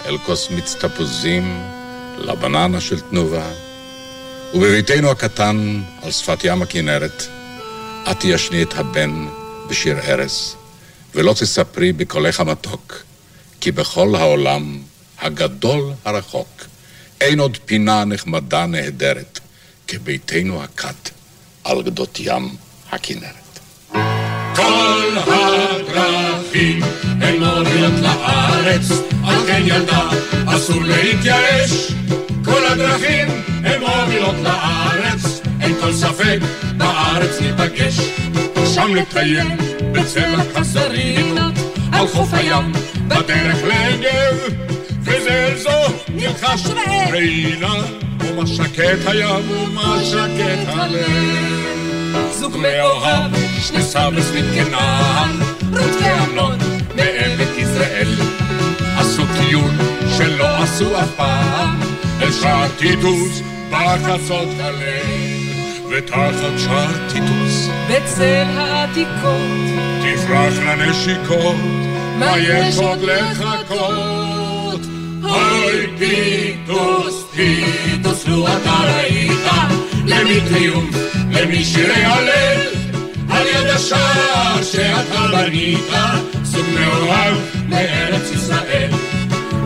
אל 0.06 0.18
כוס 0.18 0.50
מיץ 0.50 0.76
תפוזים, 0.76 1.64
לבננה 2.18 2.82
של 2.82 3.00
תנובה, 3.00 3.48
ובביתנו 4.54 5.12
הקטן, 5.12 5.82
על 6.02 6.12
שפת 6.12 6.44
ים 6.44 6.62
הכנרת, 6.62 7.24
את 8.12 8.20
תיישני 8.20 8.64
את 8.64 8.74
הבן 8.74 9.28
בשיר 9.70 10.00
ארס, 10.00 10.56
ולא 11.16 11.34
תספרי 11.34 11.94
בקולך 11.94 12.40
המתוק, 12.40 13.04
כי 13.62 13.72
בכל 13.72 14.16
העולם 14.16 14.80
הגדול 15.20 15.92
הרחוק 16.06 16.66
אין 17.22 17.40
עוד 17.40 17.58
פינה 17.66 18.06
נחמדה 18.06 18.66
נהדרת 18.66 19.40
כביתנו 19.88 20.64
הכת 20.64 21.10
על 21.64 21.82
גדות 21.82 22.20
ים 22.20 22.56
הכנרת. 22.92 23.60
כל 24.56 25.83
הדרכים 26.54 26.80
הן 27.22 27.40
מובילות 27.40 27.94
לארץ, 28.02 28.92
על 29.24 29.36
כן 29.48 29.62
ילדה 29.66 30.10
אסור 30.46 30.84
להתייאש. 30.84 31.92
כל 32.46 32.66
הדרכים 32.66 33.28
הן 33.64 33.82
מובילות 33.82 34.36
לארץ, 34.44 35.42
אין 35.62 35.74
כל 35.82 35.94
ספק, 35.94 36.40
בארץ 36.78 37.42
ניפגש. 37.42 38.00
שם 38.76 38.96
לטייל 38.96 39.48
בצל 39.92 40.36
הקסרינות, 40.38 41.54
על 41.92 42.08
חוף 42.08 42.34
הים, 42.34 42.72
בדרך 43.08 43.58
לנגב, 43.64 44.38
וזה 45.02 45.54
זו 45.58 45.94
נלחש 46.10 46.62
ראינה, 47.12 47.74
ומה 48.20 48.48
שקט 48.48 49.08
הים 49.08 49.52
ומה 49.52 50.00
שקט 50.04 50.68
הלב. 50.68 51.83
זוג 52.34 52.58
מאוהב, 52.58 53.32
שני 53.62 53.84
סביב 53.84 54.46
כנער, 54.56 55.32
רות 55.72 55.92
ואמנון 56.02 56.58
מעמק 56.96 57.58
יזרעאל. 57.58 58.16
עשו 58.98 59.24
טיול 59.40 59.72
שלא 60.18 60.64
עשו 60.64 61.00
אף 61.00 61.16
פעם, 61.16 61.80
אל 62.22 62.32
שער 62.32 62.68
טיטוס 62.78 63.42
בחצות 63.72 64.48
הליל, 64.60 65.54
ותחת 65.90 66.58
שער 66.58 66.92
טיטוס 67.14 67.70
בצל 67.90 68.46
העתיקות 68.58 69.84
תפרח 70.02 70.54
לנשיקות, 70.66 71.56
מה 72.20 72.38
יש 72.38 72.78
עוד 72.78 73.00
לחכות? 73.02 74.82
אוי 75.24 75.88
טיטוס, 75.98 77.26
טיטוס, 77.36 78.28
לו 78.28 78.48
אתה 78.48 78.74
ראית, 78.84 79.32
למי 80.06 80.42
טריומף, 80.50 81.23
למי 81.34 81.64
שירי 81.64 82.06
הלל, 82.06 82.62
על 83.30 83.48
יד 83.48 83.68
השער 83.76 84.64
שאתה 84.64 85.28
בנית, 85.32 85.90
זוג 86.46 86.66
מאוהב 86.80 87.36
מארץ 87.70 88.32
ישראל. 88.32 88.90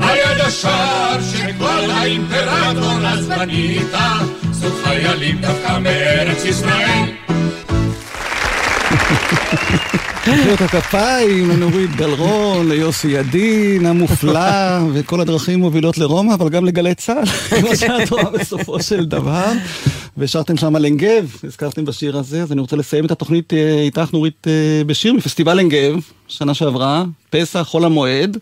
על 0.01 0.18
יד 0.18 0.41
השער 0.41 1.18
שכל 1.32 1.91
האימפרטור 1.91 3.07
אז 3.07 3.28
בנית, 3.28 3.91
סוג 4.53 4.74
חיילים 4.84 5.41
דווקא 5.41 5.80
מארץ 5.80 6.45
ישראל. 6.45 7.09
מחיאות 10.28 10.61
הכפיים 10.61 11.49
לנורית 11.49 11.95
גלרון, 11.95 12.70
ליוסי 12.70 13.07
ידין 13.07 13.86
המופלא, 13.86 14.80
וכל 14.93 15.22
הדרכים 15.22 15.59
מובילות 15.59 15.97
לרומא, 15.97 16.34
אבל 16.34 16.49
גם 16.49 16.65
לגלי 16.65 16.95
צה"ל, 16.95 17.26
כמו 17.61 17.76
שאת 17.76 18.09
רואה 18.09 18.30
בסופו 18.30 18.84
של 18.84 19.05
דבר. 19.05 19.51
ושרתם 20.18 20.57
שם 20.57 20.76
על 20.76 20.84
עין 20.84 20.97
גב, 20.97 21.36
הזכרתם 21.43 21.86
בשיר 21.86 22.18
הזה, 22.18 22.43
אז 22.43 22.51
אני 22.51 22.61
רוצה 22.61 22.76
לסיים 22.76 23.05
את 23.05 23.11
התוכנית 23.11 23.53
אה, 23.53 23.80
איתך 23.80 24.13
נורית 24.13 24.47
אה, 24.47 24.84
בשיר 24.86 25.13
מפסטיבל 25.13 25.57
עין 25.57 25.70
גב, 25.70 25.99
שנה 26.28 26.53
שעברה, 26.53 27.03
פסח, 27.30 27.61
חול 27.61 27.86
המועד. 27.86 28.38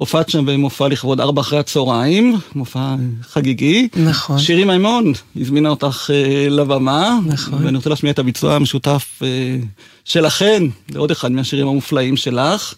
הופעת 0.00 0.28
שם 0.28 0.46
במופע 0.46 0.88
לכבוד 0.88 1.20
ארבע 1.20 1.40
אחרי 1.40 1.58
הצהריים, 1.58 2.36
מופע 2.54 2.94
חגיגי. 3.22 3.88
נכון. 3.96 4.38
שירי 4.38 4.64
מימון 4.64 5.12
הזמינה 5.36 5.68
אותך 5.68 6.10
אה, 6.12 6.48
לבמה. 6.48 7.18
נכון. 7.26 7.64
ואני 7.64 7.76
רוצה 7.76 7.90
להשמיע 7.90 8.12
את 8.12 8.18
הביצוע 8.18 8.54
המשותף 8.54 9.20
אה, 9.22 9.56
שלכן, 10.04 10.62
לעוד 10.90 11.10
אחד 11.10 11.32
מהשירים 11.32 11.68
המופלאים 11.68 12.16
שלך. 12.16 12.74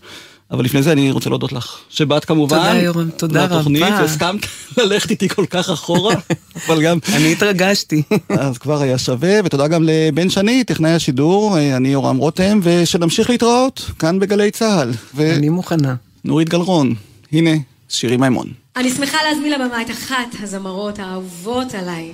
אבל 0.52 0.64
לפני 0.64 0.82
זה 0.82 0.92
אני 0.92 1.10
רוצה 1.10 1.30
להודות 1.30 1.52
לך, 1.52 1.78
שבאת 1.90 2.24
כמובן. 2.24 2.56
תודה, 2.56 2.78
יורם, 2.78 3.10
תודה 3.10 3.44
לתוכנית, 3.44 3.82
רבה. 3.82 4.02
והסכמת 4.02 4.46
ללכת 4.78 5.10
איתי 5.10 5.28
כל 5.28 5.46
כך 5.50 5.70
אחורה, 5.70 6.14
אבל 6.66 6.82
גם... 6.82 6.98
אני 7.14 7.32
התרגשתי. 7.32 8.02
אז 8.28 8.58
כבר 8.58 8.82
היה 8.82 8.98
שווה, 8.98 9.40
ותודה 9.44 9.68
גם 9.68 9.82
לבן 9.86 10.30
שני, 10.30 10.64
טכנאי 10.64 10.90
השידור, 10.90 11.58
אה, 11.58 11.76
אני 11.76 11.88
יורם 11.88 12.16
רותם, 12.16 12.60
ושנמשיך 12.62 13.30
להתראות 13.30 13.90
כאן 13.98 14.18
בגלי 14.18 14.50
צה"ל. 14.50 14.90
ו... 15.14 15.34
אני 15.36 15.48
מוכנה. 15.48 15.94
נורית 16.24 16.48
גלרון, 16.48 16.94
הנה, 17.32 17.50
שירי 17.88 18.16
מימון. 18.16 18.46
אני 18.76 18.90
שמחה 18.90 19.18
להזמין 19.28 19.52
לבמה 19.52 19.82
את 19.82 19.90
אחת 19.90 20.28
הזמרות 20.42 20.98
האהובות 20.98 21.74
עליי, 21.74 22.12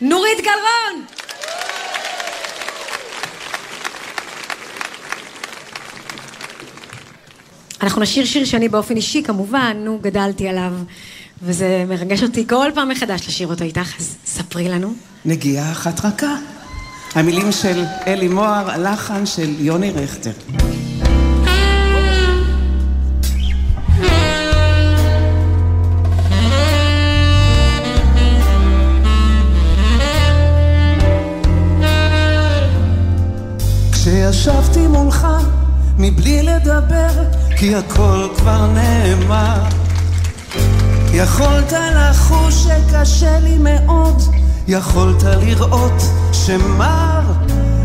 נורית 0.00 0.38
גלרון! 0.38 1.27
אנחנו 7.82 8.02
נשיר 8.02 8.24
שיר 8.24 8.44
שאני 8.44 8.68
באופן 8.68 8.96
אישי, 8.96 9.22
כמובן, 9.22 9.76
נו, 9.84 9.98
גדלתי 10.02 10.48
עליו, 10.48 10.72
וזה 11.42 11.84
מרגש 11.88 12.22
אותי 12.22 12.46
כל 12.48 12.70
פעם 12.74 12.88
מחדש 12.88 13.28
לשיר 13.28 13.48
אותו 13.48 13.64
איתך, 13.64 13.92
אז 13.98 14.16
ספרי 14.26 14.68
לנו. 14.68 14.92
נגיעה 15.24 15.72
אחת 15.72 16.04
רכה. 16.04 16.36
המילים 17.14 17.52
של 17.52 17.84
אלי 18.06 18.28
מוהר, 18.28 18.70
הלחן 18.70 19.26
של 19.26 19.54
יוני 19.58 19.90
רכטר. 19.90 20.30
כשישבתי 33.92 34.86
מולך, 34.86 35.26
מבלי 35.98 36.42
לדבר, 36.42 37.08
כי 37.56 37.74
הכל 37.74 38.28
כבר 38.36 38.66
נאמר. 38.66 39.62
יכולת 41.12 41.72
לחוש 41.72 42.54
שקשה 42.54 43.38
לי 43.38 43.58
מאוד, 43.58 44.22
יכולת 44.68 45.22
לראות 45.22 46.02
שמר. 46.32 47.20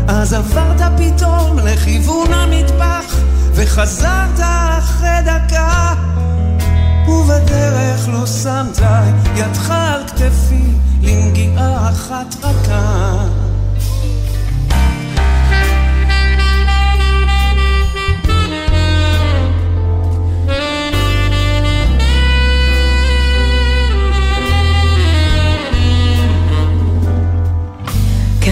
אז 0.08 0.32
עברת 0.32 0.80
פתאום 0.98 1.58
לכיוון 1.58 2.32
המטבח, 2.32 3.16
וחזרת 3.54 4.40
אחרי 4.78 5.18
דקה. 5.24 5.94
ובדרך 7.08 8.08
לא 8.08 8.26
שמת 8.26 8.78
ידך 9.36 9.70
על 9.70 10.02
כתפי 10.08 10.64
לנגיעה 11.02 11.90
אחת 11.90 12.34
רכה. 12.42 13.43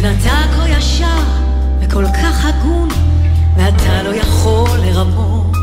כן 0.03 0.15
אתה 0.21 0.43
כה 0.57 0.69
ישר 0.69 1.21
וכל 1.81 2.05
כך 2.07 2.45
הגון, 2.45 2.89
ואתה 3.57 4.03
לא 4.03 4.15
יכול 4.15 4.79
לרמות. 4.79 5.57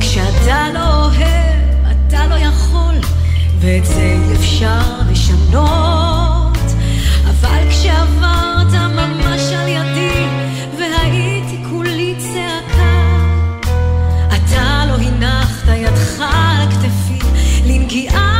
כשאתה 0.00 0.66
לא 0.74 1.04
אוהב, 1.04 1.86
אתה 1.90 2.26
לא 2.26 2.34
יכול, 2.34 2.94
ואת 3.58 3.86
זה 3.86 4.16
אי 4.28 4.36
אפשר 4.36 5.00
לשנות. 5.10 6.58
אבל 7.24 7.68
כשעברת 7.70 8.72
ממש 8.72 9.40
על 9.56 9.68
ידי, 9.68 10.26
והייתי 10.78 11.64
כולי 11.70 12.14
צעקה, 12.18 13.16
אתה 14.28 14.84
לא 14.86 14.94
הנחת 14.94 15.68
ידך 15.76 16.20
על 16.20 16.70
כתפי 16.70 17.18
לנגיעה 17.64 18.31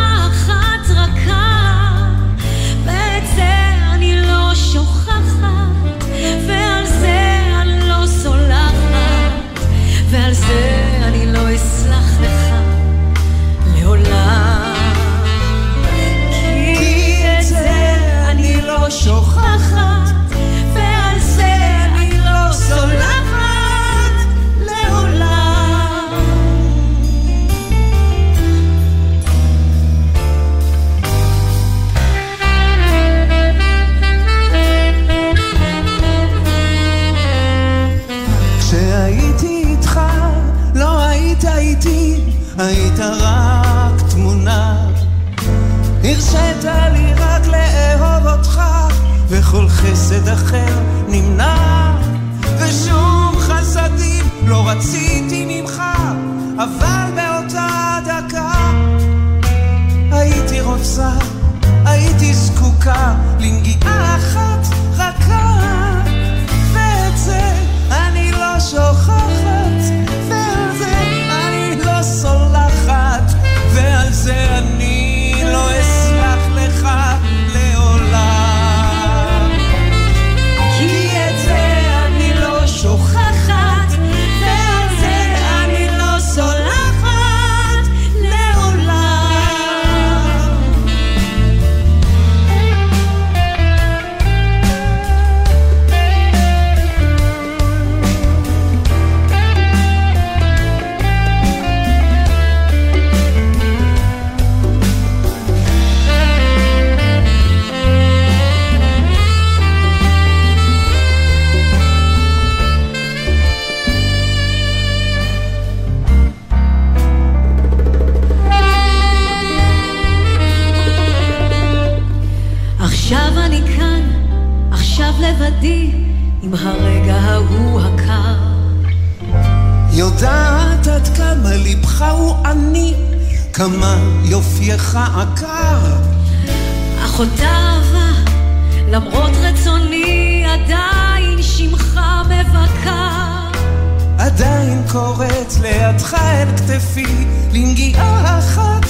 קוראת 144.92 145.52
לידך 145.60 146.14
אל 146.14 146.48
כתפי, 146.56 147.26
לנגיעה 147.52 148.38
אחת. 148.38 148.86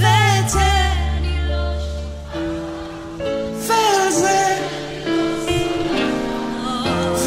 ואת 0.00 0.48
זה 0.48 0.60
אני 1.18 1.38
לא 1.48 1.70
ועל 3.66 4.10
זה, 4.10 4.58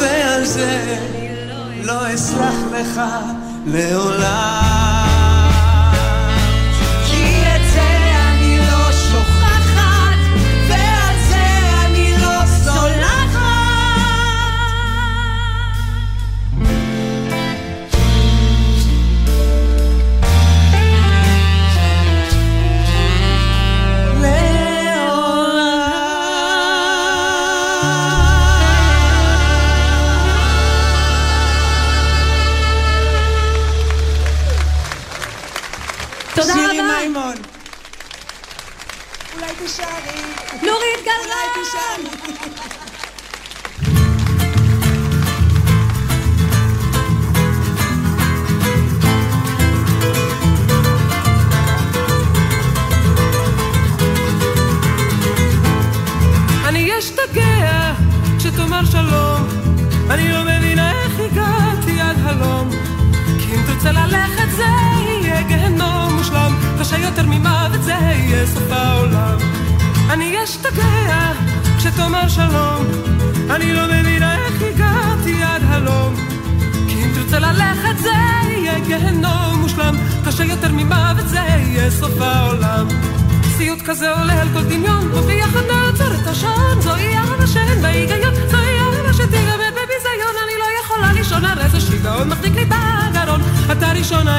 ועל 0.00 0.44
זה, 0.44 0.96
לא 1.82 2.14
אסלח 2.14 2.54
לך 2.72 3.00
לעולם. 3.66 4.81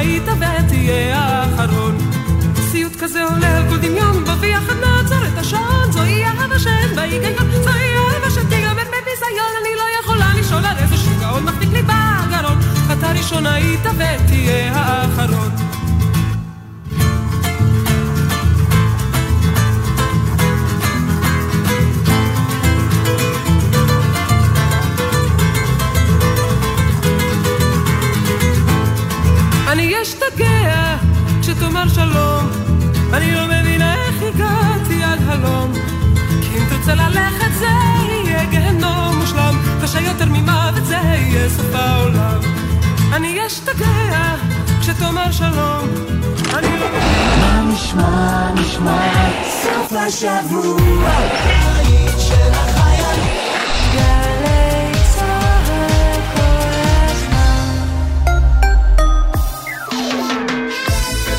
היית 0.04 0.24
ותהיה 0.28 1.20
האחרון. 1.20 1.98
סיוט 2.72 2.96
כזה 3.00 3.24
עולה 3.24 3.58
על 3.58 3.64
כל 3.70 3.78
דמיון, 3.78 4.18
מבטיח 4.18 4.70
עד 4.70 4.78
לעצור 4.78 5.26
את 5.34 5.38
השעון, 5.38 5.92
זוהי 5.92 6.26
אהבה 6.26 6.60
שאין 6.60 6.96
בה 6.96 7.02
היגיון, 7.02 7.52
זוהי 7.64 7.96
אהבה 7.96 8.30
שתיגמר 8.30 8.84
בביזיון, 8.94 9.54
אני 9.62 9.76
לא 9.76 9.84
יכולה 10.02 10.34
לישון, 10.36 10.66
הרי 10.66 10.88
זה 10.88 10.98
שיגעון 10.98 11.44
מחזיק 11.44 11.70
לי 11.74 11.82
בגרון, 11.82 12.60
אתה 12.94 13.12
ראשון 13.12 13.46
היית 13.46 13.86
ותהיה 13.86 14.74
האחרון. 14.76 15.83
אני 30.14 30.22
אשתגע 30.22 30.98
כשתאמר 31.42 31.88
שלום, 31.90 32.50
אני 33.14 33.36
לא 33.36 33.46
מבינה 33.48 33.96
איך 33.96 34.16
הגעתי 34.22 35.04
עד 35.04 35.20
הלום. 35.28 35.74
כי 36.42 36.58
אם 36.58 36.64
תרצה 36.70 36.96
ללכת 36.96 37.54
זה 37.60 37.68
יהיה 38.06 38.46
גיהנום 38.46 39.20
מושלם, 39.20 39.56
קשה 39.84 40.02
יותר 40.02 40.26
ממוות 40.26 40.86
זה 40.86 40.96
יהיה 40.96 41.50
סוף 41.50 41.76
העולם. 41.76 42.40
אני 43.14 43.48
אשתגע 43.48 44.36
כשתאמר 44.82 45.32
שלום, 45.32 45.88
אני 46.54 46.80
לא 46.80 46.88
מבינה... 46.88 47.36
מה 47.40 47.74
נשמע, 47.74 48.52
נשמע, 48.54 49.30
סוף 49.62 49.94
השבוע, 49.94 51.10
של 52.20 52.73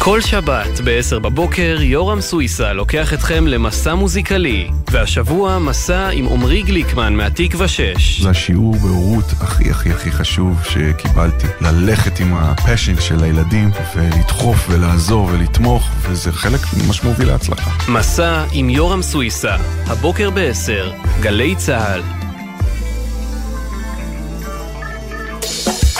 כל 0.04 0.20
שבת 0.20 0.80
ב-10 0.84 1.18
בבוקר 1.18 1.76
יורם 1.80 2.20
סוויסה 2.20 2.72
לוקח 2.72 3.14
אתכם 3.14 3.46
למסע 3.46 3.94
מוזיקלי, 3.94 4.70
והשבוע 4.90 5.58
מסע 5.58 6.08
עם 6.08 6.28
עמרי 6.28 6.62
גליקמן 6.62 7.14
מהתקווה 7.14 7.68
6. 7.68 8.20
זה 8.20 8.30
השיעור 8.30 8.76
בהורות 8.76 9.24
הכי 9.40 9.70
הכי 9.70 9.90
הכי 9.90 10.10
חשוב 10.10 10.64
שקיבלתי. 10.64 11.46
ללכת 11.60 12.20
עם 12.20 12.34
הפשן 12.34 13.00
של 13.00 13.24
הילדים 13.24 13.70
ולדחוף 13.96 14.66
ולעזור 14.70 15.24
ולתמוך, 15.32 15.88
וזה 16.00 16.32
חלק 16.32 16.60
ממש 16.76 17.04
מוביל 17.04 17.28
להצלחה. 17.28 17.70
מסע 17.88 18.44
עם 18.52 18.70
יורם 18.70 19.02
סוויסה, 19.02 19.56
הבוקר 19.86 20.30
ב-10, 20.30 20.92
גלי 21.20 21.54
צה"ל. 21.56 22.02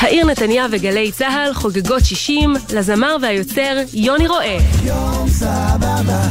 העיר 0.04 0.26
נתניה 0.26 0.66
וגלי 0.70 1.12
צה"ל 1.12 1.54
חוגגות 1.54 2.04
60 2.04 2.54
לזמר 2.72 3.16
והיוצר 3.22 3.76
יוני 3.92 4.28
רואה. 4.28 4.58
יום 4.84 5.28
סבבה, 5.28 6.22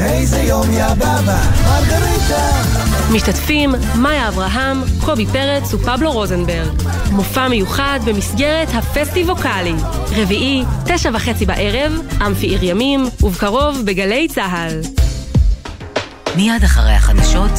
איזה 0.00 0.38
יום 0.38 0.72
יא 0.72 0.94
בבא, 0.94 1.38
מרגריטה. 1.64 2.62
משתתפים 3.12 3.74
מאיה 3.94 4.28
אברהם, 4.28 4.82
קובי 5.04 5.26
פרץ 5.26 5.74
ופבלו 5.74 6.12
רוזנברג. 6.12 6.82
מופע 7.10 7.48
מיוחד 7.48 8.00
במסגרת 8.04 8.68
הפסטיבוקלי. 8.74 9.74
רביעי, 10.16 10.62
תשע 10.86 11.10
וחצי 11.14 11.46
בערב, 11.46 11.92
אמפי 12.26 12.46
עיר 12.46 12.64
ימים, 12.64 13.06
ובקרוב 13.22 13.82
בגלי 13.84 14.28
צה"ל. 14.28 14.80
מיד 16.36 16.64
אחרי 16.64 16.92
החדשות, 16.92 17.52